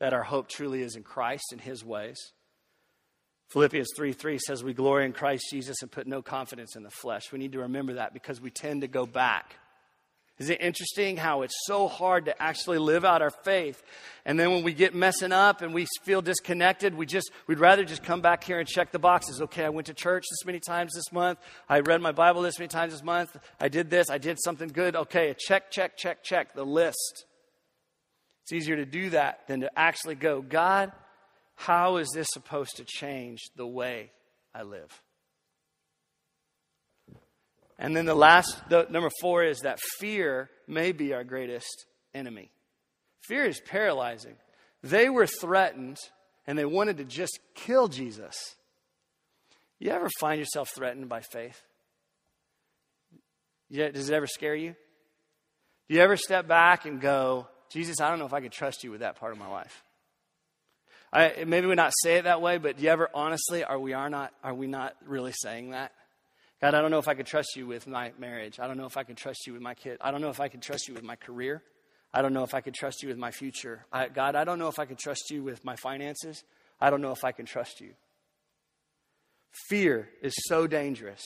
That 0.00 0.12
our 0.12 0.22
hope 0.22 0.48
truly 0.48 0.82
is 0.82 0.96
in 0.96 1.02
Christ 1.02 1.44
and 1.52 1.60
His 1.60 1.84
ways. 1.84 2.18
Philippians 3.48 3.88
3 3.96 4.12
3 4.12 4.38
says, 4.38 4.62
We 4.62 4.74
glory 4.74 5.06
in 5.06 5.12
Christ 5.12 5.44
Jesus 5.50 5.82
and 5.82 5.90
put 5.90 6.06
no 6.06 6.20
confidence 6.20 6.76
in 6.76 6.82
the 6.82 6.90
flesh. 6.90 7.32
We 7.32 7.38
need 7.38 7.52
to 7.52 7.60
remember 7.60 7.94
that 7.94 8.12
because 8.12 8.40
we 8.40 8.50
tend 8.50 8.82
to 8.82 8.88
go 8.88 9.06
back 9.06 9.56
is 10.40 10.48
it 10.48 10.62
interesting 10.62 11.18
how 11.18 11.42
it's 11.42 11.54
so 11.66 11.86
hard 11.86 12.24
to 12.24 12.42
actually 12.42 12.78
live 12.78 13.04
out 13.04 13.20
our 13.20 13.28
faith? 13.30 13.82
And 14.24 14.40
then 14.40 14.50
when 14.50 14.62
we 14.62 14.72
get 14.72 14.94
messing 14.94 15.32
up 15.32 15.60
and 15.60 15.74
we 15.74 15.86
feel 16.02 16.22
disconnected, 16.22 16.94
we 16.94 17.04
just, 17.04 17.30
we'd 17.46 17.58
rather 17.58 17.84
just 17.84 18.02
come 18.02 18.22
back 18.22 18.42
here 18.42 18.58
and 18.58 18.66
check 18.66 18.90
the 18.90 18.98
boxes. 18.98 19.42
Okay, 19.42 19.66
I 19.66 19.68
went 19.68 19.88
to 19.88 19.94
church 19.94 20.24
this 20.30 20.46
many 20.46 20.58
times 20.58 20.92
this 20.94 21.12
month. 21.12 21.38
I 21.68 21.80
read 21.80 22.00
my 22.00 22.12
Bible 22.12 22.40
this 22.40 22.58
many 22.58 22.68
times 22.68 22.94
this 22.94 23.02
month. 23.02 23.36
I 23.60 23.68
did 23.68 23.90
this. 23.90 24.08
I 24.08 24.16
did 24.16 24.38
something 24.42 24.68
good. 24.68 24.96
Okay, 24.96 25.34
check, 25.38 25.70
check, 25.70 25.98
check, 25.98 26.24
check 26.24 26.54
the 26.54 26.64
list. 26.64 27.26
It's 28.44 28.52
easier 28.52 28.76
to 28.76 28.86
do 28.86 29.10
that 29.10 29.46
than 29.46 29.60
to 29.60 29.70
actually 29.78 30.14
go, 30.14 30.40
God, 30.40 30.90
how 31.54 31.98
is 31.98 32.08
this 32.14 32.28
supposed 32.32 32.76
to 32.78 32.84
change 32.86 33.40
the 33.56 33.66
way 33.66 34.10
I 34.54 34.62
live? 34.62 35.02
And 37.80 37.96
then 37.96 38.04
the 38.04 38.14
last, 38.14 38.68
the, 38.68 38.86
number 38.90 39.08
four 39.22 39.42
is 39.42 39.60
that 39.60 39.80
fear 39.98 40.50
may 40.68 40.92
be 40.92 41.14
our 41.14 41.24
greatest 41.24 41.86
enemy. 42.14 42.50
Fear 43.22 43.46
is 43.46 43.60
paralyzing. 43.60 44.34
They 44.82 45.08
were 45.08 45.26
threatened 45.26 45.96
and 46.46 46.58
they 46.58 46.66
wanted 46.66 46.98
to 46.98 47.04
just 47.04 47.38
kill 47.54 47.88
Jesus. 47.88 48.36
You 49.78 49.90
ever 49.92 50.10
find 50.20 50.38
yourself 50.38 50.68
threatened 50.74 51.08
by 51.08 51.22
faith? 51.22 51.58
Yeah, 53.70 53.88
does 53.88 54.10
it 54.10 54.14
ever 54.14 54.26
scare 54.26 54.54
you? 54.54 54.74
Do 55.88 55.94
you 55.94 56.02
ever 56.02 56.18
step 56.18 56.46
back 56.46 56.84
and 56.84 57.00
go, 57.00 57.48
Jesus, 57.70 58.00
I 58.00 58.10
don't 58.10 58.18
know 58.18 58.26
if 58.26 58.34
I 58.34 58.42
could 58.42 58.52
trust 58.52 58.84
you 58.84 58.90
with 58.90 59.00
that 59.00 59.18
part 59.18 59.32
of 59.32 59.38
my 59.38 59.48
life? 59.48 59.82
I, 61.12 61.44
maybe 61.46 61.66
we 61.66 61.76
not 61.76 61.92
say 62.02 62.16
it 62.16 62.24
that 62.24 62.42
way, 62.42 62.58
but 62.58 62.76
do 62.76 62.82
you 62.82 62.90
ever 62.90 63.08
honestly 63.14 63.64
are 63.64 63.78
we 63.78 63.94
are 63.94 64.10
not 64.10 64.32
are 64.44 64.54
we 64.54 64.66
not 64.66 64.94
really 65.06 65.32
saying 65.32 65.70
that? 65.70 65.92
God, 66.60 66.74
I 66.74 66.82
don't 66.82 66.90
know 66.90 66.98
if 66.98 67.08
I 67.08 67.14
can 67.14 67.24
trust 67.24 67.56
you 67.56 67.66
with 67.66 67.86
my 67.86 68.12
marriage. 68.18 68.60
I 68.60 68.66
don't 68.66 68.76
know 68.76 68.86
if 68.86 68.96
I 68.96 69.02
can 69.02 69.16
trust 69.16 69.46
you 69.46 69.54
with 69.54 69.62
my 69.62 69.74
kid. 69.74 69.96
I 70.00 70.10
don't 70.10 70.20
know 70.20 70.28
if 70.28 70.40
I 70.40 70.48
can 70.48 70.60
trust 70.60 70.88
you 70.88 70.94
with 70.94 71.02
my 71.02 71.16
career. 71.16 71.62
I 72.12 72.22
don't 72.22 72.34
know 72.34 72.42
if 72.42 72.54
I 72.54 72.60
can 72.60 72.72
trust 72.72 73.02
you 73.02 73.08
with 73.08 73.16
my 73.16 73.30
future. 73.30 73.86
I, 73.92 74.08
God, 74.08 74.34
I 74.34 74.44
don't 74.44 74.58
know 74.58 74.68
if 74.68 74.78
I 74.78 74.84
can 74.84 74.96
trust 74.96 75.30
you 75.30 75.42
with 75.42 75.64
my 75.64 75.76
finances. 75.76 76.44
I 76.80 76.90
don't 76.90 77.00
know 77.00 77.12
if 77.12 77.24
I 77.24 77.32
can 77.32 77.46
trust 77.46 77.80
you. 77.80 77.90
Fear 79.68 80.08
is 80.22 80.34
so 80.48 80.66
dangerous. 80.66 81.24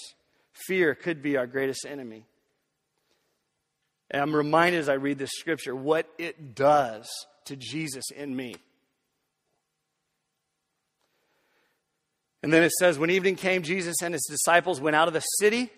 Fear 0.52 0.94
could 0.94 1.22
be 1.22 1.36
our 1.36 1.46
greatest 1.46 1.84
enemy. 1.86 2.26
And 4.10 4.22
I'm 4.22 4.34
reminded 4.34 4.80
as 4.80 4.88
I 4.88 4.94
read 4.94 5.18
this 5.18 5.32
scripture 5.32 5.74
what 5.74 6.06
it 6.18 6.54
does 6.54 7.08
to 7.46 7.56
Jesus 7.56 8.04
in 8.14 8.34
me. 8.36 8.54
And 12.44 12.52
then 12.52 12.62
it 12.62 12.72
says, 12.72 12.98
When 12.98 13.08
evening 13.08 13.36
came, 13.36 13.62
Jesus 13.62 14.02
and 14.02 14.12
his 14.12 14.26
disciples 14.28 14.78
went 14.78 14.94
out 14.94 15.08
of 15.08 15.14
the 15.14 15.20
city. 15.40 15.70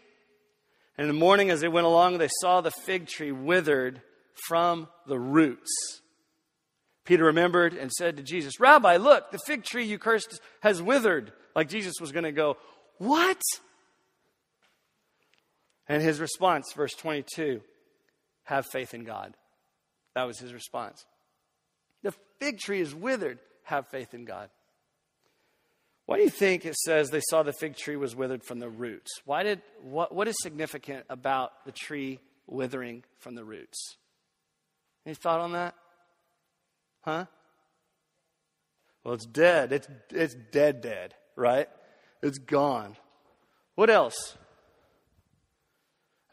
And 0.98 1.05
in 1.05 1.07
the 1.07 1.12
morning, 1.12 1.48
as 1.48 1.61
they 1.61 1.68
went 1.68 1.87
along, 1.87 2.18
they 2.18 2.29
saw 2.40 2.61
the 2.61 2.72
fig 2.72 3.07
tree 3.07 3.31
withered 3.31 4.02
from 4.48 4.88
the 5.07 5.16
roots. 5.16 5.70
Peter 7.05 7.22
remembered 7.22 7.74
and 7.74 7.92
said 7.92 8.16
to 8.16 8.24
Jesus, 8.24 8.59
Rabbi, 8.59 8.96
look, 8.96 9.31
the 9.31 9.38
fig 9.46 9.62
tree 9.62 9.85
you 9.85 9.96
cursed 9.96 10.40
has 10.59 10.83
withered. 10.83 11.31
Like 11.55 11.68
Jesus 11.68 12.00
was 12.00 12.11
going 12.11 12.24
to 12.24 12.33
go, 12.33 12.57
What? 12.98 13.40
And 15.88 16.02
his 16.02 16.18
response, 16.18 16.72
verse 16.74 16.94
22, 16.94 17.61
have 18.42 18.66
faith 18.72 18.92
in 18.92 19.05
God. 19.05 19.35
That 20.16 20.24
was 20.24 20.40
his 20.40 20.52
response. 20.52 21.07
The 22.02 22.12
fig 22.40 22.59
tree 22.59 22.81
is 22.81 22.92
withered. 22.92 23.38
Have 23.62 23.87
faith 23.87 24.14
in 24.14 24.24
God. 24.24 24.50
Why 26.07 26.19
do 26.19 26.23
you 26.23 26.31
think 26.31 26.64
it 26.64 26.77
says 26.77 27.11
they 27.11 27.21
saw 27.21 27.42
the 27.42 27.53
fig 27.53 27.77
tree 27.77 27.97
was 27.97 28.14
withered 28.14 28.45
from 28.45 28.61
the 28.61 28.71
roots? 28.71 29.11
Why 29.25 29.42
did 29.42 29.61
what, 29.83 30.14
what 30.14 30.29
is 30.29 30.37
significant 30.40 31.05
about 31.11 31.64
the 31.66 31.73
tree 31.73 32.21
withering 32.47 33.03
from 33.19 33.35
the 33.35 33.45
roots? 33.45 33.97
Any 35.05 35.16
thought 35.16 35.40
on 35.40 35.53
that? 35.53 35.75
Huh? 37.03 37.27
Well, 39.03 39.14
it's 39.14 39.27
dead. 39.27 39.73
It's 39.73 39.88
it's 40.11 40.35
dead, 40.35 40.81
dead, 40.81 41.14
right? 41.37 41.69
It's 42.23 42.38
gone. 42.38 42.97
What 43.77 43.90
else? 43.90 44.37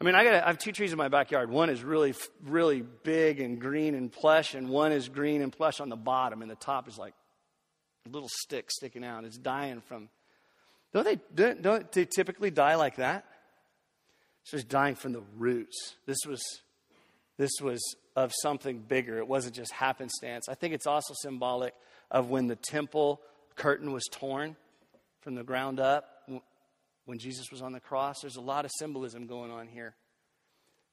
I 0.00 0.04
mean, 0.04 0.16
I 0.16 0.24
got 0.24 0.34
I 0.34 0.46
have 0.46 0.58
two 0.58 0.72
trees 0.72 0.92
in 0.92 0.98
my 0.98 1.08
backyard. 1.08 1.50
One 1.50 1.70
is 1.70 1.84
really 1.84 2.14
really 2.44 2.82
big 2.82 3.40
and 3.40 3.60
green 3.60 3.94
and 3.94 4.10
plush, 4.10 4.54
and 4.54 4.68
one 4.68 4.90
is 4.90 5.08
green 5.08 5.42
and 5.42 5.52
plush 5.52 5.80
on 5.80 5.88
the 5.88 5.96
bottom, 5.96 6.42
and 6.42 6.50
the 6.50 6.56
top 6.56 6.88
is 6.88 6.98
like 6.98 7.14
little 8.10 8.28
stick 8.28 8.70
sticking 8.70 9.04
out. 9.04 9.24
It's 9.24 9.38
dying 9.38 9.80
from. 9.80 10.08
Don't 10.92 11.04
they, 11.04 11.18
don't, 11.34 11.62
don't 11.62 11.90
they 11.92 12.04
typically 12.04 12.50
die 12.50 12.76
like 12.76 12.96
that? 12.96 13.24
So 14.44 14.56
It's 14.56 14.64
dying 14.64 14.94
from 14.94 15.12
the 15.12 15.22
roots. 15.36 15.94
This 16.06 16.18
was, 16.26 16.42
this 17.38 17.50
was 17.62 17.80
of 18.14 18.32
something 18.42 18.78
bigger. 18.78 19.18
It 19.18 19.26
wasn't 19.26 19.54
just 19.54 19.72
happenstance. 19.72 20.48
I 20.48 20.54
think 20.54 20.74
it's 20.74 20.86
also 20.86 21.14
symbolic 21.16 21.74
of 22.10 22.30
when 22.30 22.46
the 22.46 22.56
temple 22.56 23.20
curtain 23.56 23.92
was 23.92 24.04
torn 24.10 24.56
from 25.20 25.34
the 25.34 25.42
ground 25.42 25.80
up 25.80 26.28
when 27.06 27.18
Jesus 27.18 27.50
was 27.50 27.62
on 27.62 27.72
the 27.72 27.80
cross. 27.80 28.20
There's 28.20 28.36
a 28.36 28.42
lot 28.42 28.64
of 28.64 28.70
symbolism 28.78 29.26
going 29.26 29.50
on 29.50 29.66
here. 29.66 29.94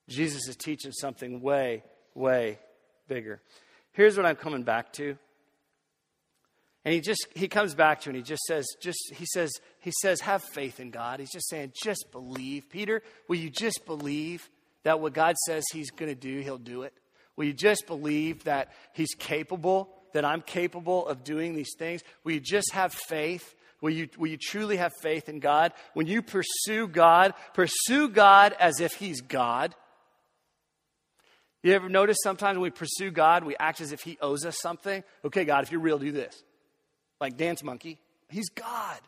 Jesus 0.10 0.47
is 0.47 0.56
teaching 0.56 0.91
something 0.91 1.41
way, 1.41 1.84
way 2.15 2.60
bigger. 3.08 3.41
Here's 3.93 4.17
what 4.17 4.26
I'm 4.26 4.36
coming 4.36 4.63
back 4.63 4.93
to. 4.93 5.17
And 6.84 6.94
he 6.94 7.02
just 7.02 7.28
he 7.36 7.48
comes 7.48 7.76
back 7.76 8.02
to 8.02 8.10
and 8.10 8.17
he 8.17 8.24
just 8.24 8.44
says, 8.44 8.65
just 8.80 9.00
he 9.15 9.26
says, 9.26 9.52
he 9.80 9.91
says, 10.02 10.22
have 10.22 10.44
faith 10.44 10.80
in 10.80 10.89
God. 10.89 11.20
He's 11.20 11.32
just 11.32 11.50
saying, 11.50 11.74
just 11.82 12.12
believe. 12.12 12.70
Peter, 12.70 13.04
will 13.28 13.38
you 13.38 13.50
just 13.50 13.86
believe 13.86 14.50
that 14.84 15.00
what 15.00 15.13
God 15.13 15.36
says 15.46 15.63
he's 15.72 15.91
gonna 15.91 16.15
do, 16.15 16.39
he'll 16.39 16.58
do 16.58 16.84
it? 16.84 16.94
Will 17.36 17.46
you 17.46 17.54
just 17.54 17.86
believe 17.86 18.46
that 18.46 18.72
he's 18.94 19.13
capable, 19.13 19.94
that 20.13 20.26
I'm 20.26 20.41
capable 20.41 21.08
of 21.08 21.24
doing 21.24 21.54
these 21.54 21.76
things? 21.78 22.02
Will 22.24 22.34
you 22.34 22.39
just 22.39 22.72
have 22.72 22.94
faith? 22.94 23.56
Will 23.82 23.91
you, 23.91 24.10
will 24.17 24.28
you 24.28 24.38
truly 24.38 24.78
have 24.78 24.91
faith 25.02 25.28
in 25.28 25.39
God? 25.39 25.74
When 25.94 26.06
you 26.06 26.22
pursue 26.22 26.88
God, 26.88 27.34
pursue 27.54 28.10
God 28.10 28.56
as 28.60 28.80
if 28.80 28.94
He's 28.94 29.22
God. 29.22 29.74
You 31.63 31.74
ever 31.74 31.89
notice 31.89 32.17
sometimes 32.22 32.58
when 32.58 32.63
we 32.63 32.70
pursue 32.70 33.10
God, 33.10 33.44
we 33.44 33.56
act 33.60 33.82
as 33.82 33.91
if 33.91 34.02
He 34.02 34.20
owes 34.22 34.46
us 34.46 34.60
something? 34.60 35.04
Okay, 35.26 35.46
God, 35.46 35.63
if 35.63 35.72
you're 35.72 35.82
real, 35.82 35.98
do 35.98 36.12
this 36.12 36.44
like 37.22 37.38
Dance 37.38 37.64
Monkey. 37.64 38.00
He's 38.30 38.50
God. 38.50 39.00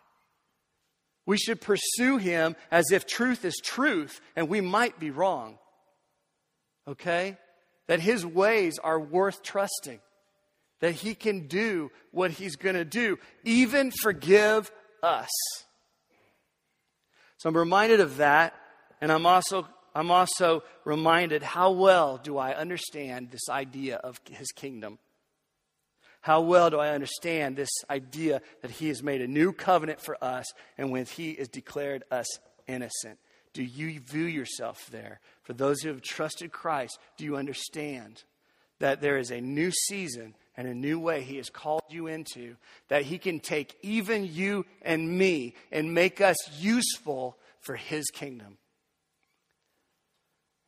We 1.26 1.38
should 1.38 1.62
pursue 1.62 2.18
him 2.18 2.56
as 2.70 2.92
if 2.92 3.06
truth 3.06 3.44
is 3.44 3.56
truth 3.64 4.22
and 4.36 4.48
we 4.48 4.62
might 4.62 5.00
be 5.00 5.10
wrong. 5.10 5.58
Okay? 6.88 7.38
That 7.88 8.00
his 8.00 8.26
ways 8.26 8.78
are 8.80 9.00
worth 9.00 9.42
trusting. 9.42 10.00
That 10.82 10.92
he 10.92 11.16
can 11.16 11.48
do 11.48 11.92
what 12.12 12.32
he's 12.32 12.58
going 12.58 12.76
to 12.76 12.86
do, 12.86 13.18
even 13.46 13.92
forgive 13.92 14.70
us. 15.02 15.30
So 17.38 17.50
I'm 17.50 17.58
reminded 17.58 18.00
of 18.00 18.18
that, 18.18 18.54
and 19.00 19.12
I'm 19.12 19.26
also, 19.26 19.68
I'm 19.96 20.12
also 20.12 20.64
reminded 20.84 21.42
how 21.42 21.72
well 21.72 22.18
do 22.18 22.38
I 22.38 22.54
understand 22.54 23.32
this 23.32 23.50
idea 23.50 23.98
of 23.98 24.20
his 24.30 24.52
kingdom. 24.52 25.00
How 26.24 26.40
well 26.40 26.70
do 26.70 26.80
I 26.80 26.92
understand 26.92 27.58
this 27.58 27.70
idea 27.90 28.42
that 28.62 28.72
He 28.72 28.88
has 28.88 29.04
made 29.04 29.22
a 29.22 29.28
new 29.28 29.52
covenant 29.52 30.00
for 30.00 30.18
us 30.24 30.46
and 30.78 30.90
when 30.90 31.06
He 31.06 31.34
has 31.34 31.50
declared 31.50 32.06
us 32.10 32.40
innocent? 32.66 33.20
Do 33.52 33.62
you 33.62 34.00
view 34.00 34.24
yourself 34.24 34.88
there? 34.90 35.20
For 35.42 35.52
those 35.52 35.82
who 35.82 35.90
have 35.90 36.02
trusted 36.02 36.54
Christ, 36.54 36.98
do 37.18 37.26
you 37.26 37.36
understand 37.36 38.24
that 38.80 39.02
there 39.02 39.18
is 39.18 39.32
a 39.32 39.42
new 39.42 39.70
season 39.72 40.34
and 40.56 40.66
a 40.66 40.74
new 40.74 40.98
way 40.98 41.24
He 41.24 41.36
has 41.36 41.50
called 41.50 41.84
you 41.90 42.08
into, 42.08 42.56
that 42.88 43.04
He 43.04 43.18
can 43.18 43.42
take 43.42 43.76
even 43.82 44.26
you 44.26 44.66
and 44.82 45.18
me 45.18 45.56
and 45.74 45.94
make 45.94 46.22
us 46.22 46.38
useful 46.58 47.38
for 47.60 47.76
His 47.76 48.06
kingdom? 48.12 48.58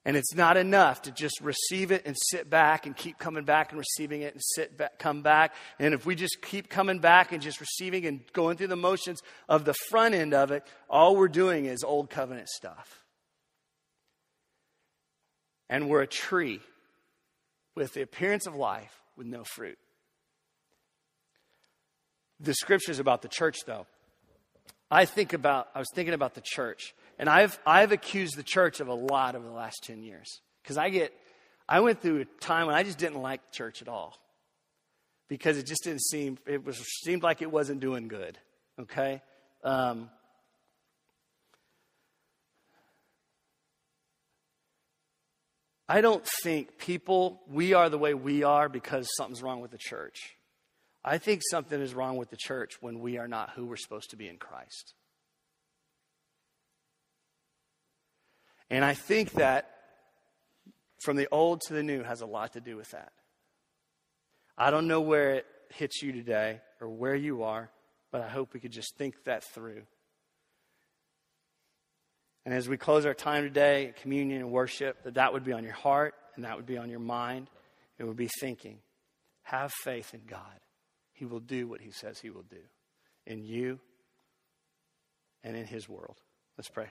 And 0.08 0.16
it's 0.16 0.36
not 0.36 0.56
enough 0.56 1.01
to 1.03 1.12
just 1.12 1.41
receive 1.41 1.91
it 1.91 2.03
and 2.06 2.16
sit 2.30 2.47
back 2.47 2.86
and 2.86 2.95
keep 2.95 3.18
coming 3.18 3.43
back 3.43 3.72
and 3.72 3.80
receiving 3.80 4.22
it 4.22 4.34
and 4.34 4.41
sit 4.56 4.78
back, 4.78 4.99
come 4.99 5.24
back. 5.24 5.56
And 5.80 5.95
if 5.95 6.06
we 6.06 6.14
just 6.14 6.43
keep 6.43 6.70
coming 6.70 6.99
back 6.99 7.32
and 7.32 7.41
just 7.41 7.60
receiving 7.60 8.06
and 8.06 8.22
going 8.32 8.56
through 8.56 8.68
the 8.68 8.76
motions 8.76 9.22
of 9.49 9.66
the 9.66 9.74
front 9.89 10.14
end 10.14 10.36
of 10.36 10.51
it, 10.51 10.64
all 10.89 11.16
we're 11.16 11.28
doing 11.28 11.66
is 11.66 11.84
old 11.84 12.12
covenant 12.12 12.49
stuff. 12.49 13.03
And 15.70 15.89
we're 15.89 16.03
a 16.03 16.08
tree 16.08 16.60
with 17.76 17.93
the 17.93 18.03
appearance 18.03 18.45
of 18.45 18.56
life 18.56 19.01
with 19.18 19.26
no 19.26 19.43
fruit. 19.43 19.80
the 22.39 22.53
scriptures 22.53 22.99
about 22.99 23.22
the 23.22 23.28
church, 23.28 23.58
though. 23.66 23.86
I 24.91 25.06
think 25.06 25.34
about, 25.34 25.68
I 25.74 25.80
was 25.80 25.88
thinking 25.93 26.14
about 26.14 26.36
the 26.36 26.43
church, 26.43 26.93
and 27.18 27.30
I've, 27.30 27.59
I've 27.66 27.91
accused 27.91 28.38
the 28.38 28.43
church 28.43 28.80
of 28.80 28.88
a 28.88 28.93
lot 28.93 29.36
over 29.36 29.45
the 29.45 29.53
last 29.53 29.84
10 29.84 30.03
years. 30.03 30.41
Because 30.61 30.78
I 30.78 30.89
get, 30.89 31.13
I 31.68 31.80
went 31.80 32.01
through 32.01 32.22
a 32.22 32.26
time 32.41 32.68
when 32.68 32.76
I 32.76 32.84
just 32.84 32.97
didn't 32.97 33.22
like 33.22 33.51
church 33.51 33.82
at 33.82 33.88
all. 33.88 34.18
Because 35.28 35.57
it 35.57 35.66
just 35.66 35.84
didn't 35.84 36.03
seem, 36.03 36.38
it 36.45 36.66
was, 36.66 36.78
seemed 37.03 37.24
like 37.24 37.41
it 37.41 37.51
wasn't 37.51 37.80
doing 37.80 38.07
good. 38.07 38.38
Okay? 38.80 39.22
Um, 39.63 40.09
I 45.88 46.01
don't 46.01 46.26
think 46.43 46.78
people, 46.78 47.41
we 47.47 47.74
are 47.74 47.89
the 47.89 47.97
way 47.97 48.13
we 48.13 48.43
are 48.43 48.70
because 48.70 49.07
something's 49.18 49.43
wrong 49.43 49.61
with 49.61 49.72
the 49.72 49.78
church. 49.78 50.36
I 51.03 51.20
think 51.20 51.41
something 51.49 51.80
is 51.80 51.93
wrong 51.93 52.18
with 52.18 52.32
the 52.32 52.38
church 52.38 52.78
when 52.82 52.99
we 52.99 53.20
are 53.20 53.28
not 53.28 53.51
who 53.51 53.66
we're 53.66 53.78
supposed 53.78 54.09
to 54.09 54.16
be 54.16 54.28
in 54.28 54.38
Christ. 54.38 54.95
And 58.70 58.84
I 58.84 58.93
think 58.93 59.32
that 59.34 59.70
from 61.03 61.18
the 61.18 61.28
old 61.32 61.61
to 61.68 61.74
the 61.74 61.84
new 61.84 62.03
has 62.03 62.22
a 62.22 62.26
lot 62.26 62.53
to 62.53 62.61
do 62.61 62.76
with 62.76 62.91
that. 62.91 63.11
I 64.57 64.72
don't 64.72 64.88
know 64.88 65.01
where 65.01 65.36
it 65.36 65.45
hits 65.70 66.01
you 66.01 66.11
today 66.11 66.61
or 66.80 66.89
where 66.89 67.16
you 67.16 67.43
are, 67.43 67.70
but 68.11 68.22
I 68.22 68.30
hope 68.30 68.53
we 68.53 68.59
could 68.59 68.72
just 68.72 68.95
think 68.97 69.24
that 69.26 69.43
through. 69.43 69.84
And 72.45 72.53
as 72.53 72.70
we 72.70 72.78
close 72.78 73.05
our 73.05 73.13
time 73.13 73.43
today, 73.43 73.93
communion 74.01 74.41
and 74.41 74.51
worship, 74.51 75.03
that 75.03 75.16
that 75.16 75.34
would 75.34 75.43
be 75.43 75.51
on 75.51 75.63
your 75.63 75.74
heart 75.74 76.13
and 76.36 76.45
that 76.45 76.55
would 76.55 76.66
be 76.66 76.78
on 76.78 76.89
your 76.89 76.99
mind. 76.99 77.47
It 77.97 78.03
would 78.03 78.18
be 78.18 78.30
thinking. 78.39 78.80
Have 79.43 79.72
faith 79.84 80.13
in 80.13 80.22
God. 80.28 80.59
He 81.13 81.26
will 81.26 81.39
do 81.39 81.68
what 81.68 81.82
He 81.82 81.91
says 81.91 82.20
He 82.20 82.30
will 82.30 82.43
do 82.43 82.61
in 83.26 83.43
you 83.43 83.80
and 85.43 85.55
in 85.55 85.66
His 85.66 85.89
world. 85.89 86.18
Let's 86.57 86.70
pray. 86.70 86.88